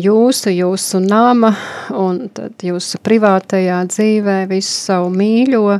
jūsu, 0.04 0.54
jūsu 0.54 1.02
nama, 1.04 1.52
un 1.94 2.26
tad 2.34 2.64
jūsu 2.64 3.02
privātajā 3.02 3.82
dzīvē 3.90 4.40
visu 4.50 4.74
savu 4.88 5.10
mīļo 5.14 5.78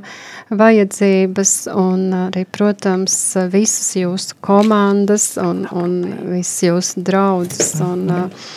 vajadzības, 0.58 1.52
un 1.76 2.06
arī, 2.26 2.46
protams, 2.50 3.18
visas 3.52 3.92
jūsu 3.98 4.38
komandas, 4.44 5.34
un, 5.42 5.66
un 5.70 6.00
visas 6.32 6.64
jūsu 6.64 7.04
draudzes, 7.04 7.76
un 7.84 8.08
uh, 8.08 8.48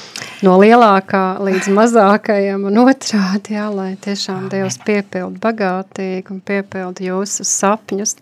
no 0.45 0.57
lielākā 0.61 1.39
līdz 1.43 1.69
mazākajam 1.75 2.67
un 2.69 2.81
otrādi, 2.83 3.55
jā, 3.55 3.67
lai 3.73 3.93
tiešām 4.01 4.49
Dievs 4.51 4.77
piepild 4.85 5.39
bagātīgi 5.43 6.33
un 6.33 6.41
piepild 6.45 7.01
jūsu 7.03 7.45
sapņus. 7.47 8.17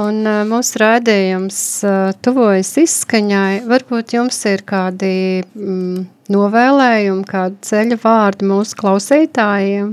Un 0.00 0.22
uh, 0.24 0.42
mūsu 0.48 0.80
rādījums 0.80 1.58
uh, 1.84 2.12
tuvojas 2.24 2.70
izskaņai. 2.80 3.66
Varbūt 3.68 4.14
jums 4.16 4.38
ir 4.48 4.62
kādi 4.68 5.42
mm, 5.42 6.06
novēlējumi, 6.32 7.26
kādi 7.28 7.60
ceļa 7.68 8.00
vārdi 8.04 8.48
mūsu 8.48 8.80
klausītājiem? 8.80 9.92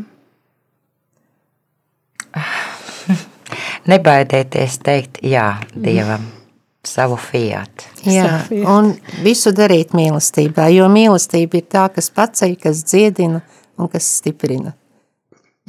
Nebaidieties 3.92 4.82
teikt 4.86 5.24
jā 5.26 5.56
Dievam 5.74 6.37
savu 6.86 7.18
fiat. 7.20 7.88
Jā, 8.08 8.42
un 8.70 8.94
visu 9.24 9.54
darīt 9.56 9.94
mīlestībā, 9.98 10.70
jo 10.76 10.88
mīlestība 10.92 11.62
ir 11.62 11.70
tā, 11.72 11.88
kas 11.94 12.10
paceļ, 12.14 12.58
kas 12.62 12.84
dziedina 12.88 13.42
un 13.78 13.92
kas 13.92 14.10
stiprina. 14.20 14.74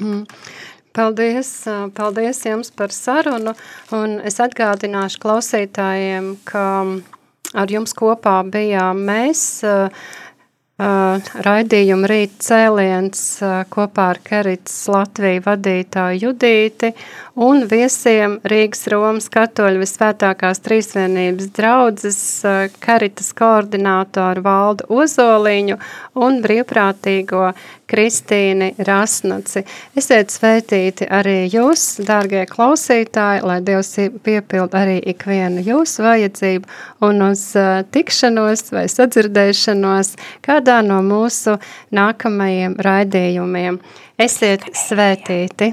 Mm. 0.00 0.26
Paldies, 0.98 1.50
paldies 1.94 2.40
jums 2.46 2.72
par 2.74 2.90
sarunu, 2.94 3.52
un 3.94 4.16
es 4.26 4.40
atgādināšu 4.42 5.20
klausītājiem, 5.22 6.32
ka 6.48 6.64
ar 7.54 7.70
jums 7.70 7.94
kopā 7.96 8.40
bijām 8.50 9.04
mēs, 9.06 9.42
uh, 9.66 9.92
Raidījuma 10.78 12.06
rīt 12.06 12.36
cēliens 12.46 13.22
kopā 13.74 14.04
ar 14.12 14.20
Kerits 14.22 14.76
Latviju 14.86 15.42
vadītāju 15.42 16.20
Judīti 16.22 16.92
un 17.34 17.64
viesiem 17.66 18.36
Rīgas 18.46 18.86
Romas 18.92 19.26
katoļu 19.34 19.82
visvētākās 19.82 20.62
trīsvienības 20.62 21.50
draudzes 21.56 22.20
Karitas 22.78 23.32
koordinātoru 23.34 24.44
Valdu 24.46 24.86
Ozoliņu 25.00 25.80
un 26.22 26.38
brīvprātīgo 26.46 27.50
Kristīni 27.88 28.74
Rasnaci. 28.84 29.64
Esiet 29.98 30.30
svētīti 30.30 31.08
arī 31.08 31.48
jūs, 31.48 32.02
dārgie 32.04 32.44
klausītāji, 32.50 33.42
lai 33.48 33.58
Dievs 33.64 33.94
piepild 34.22 34.76
arī 34.78 34.98
ikvienu 35.10 35.64
jūsu 35.64 36.04
vajadzību 36.04 37.08
un 37.08 37.30
uz 37.30 37.46
tikšanos 37.96 38.66
vai 38.76 38.84
sadzirdēšanos 38.92 40.12
kādā 40.44 40.67
no 40.86 41.00
mūsu 41.04 41.56
nākamajiem 41.94 42.78
raidījumiem. 42.84 43.80
Esiet 44.18 44.66
svētīti! 44.76 45.72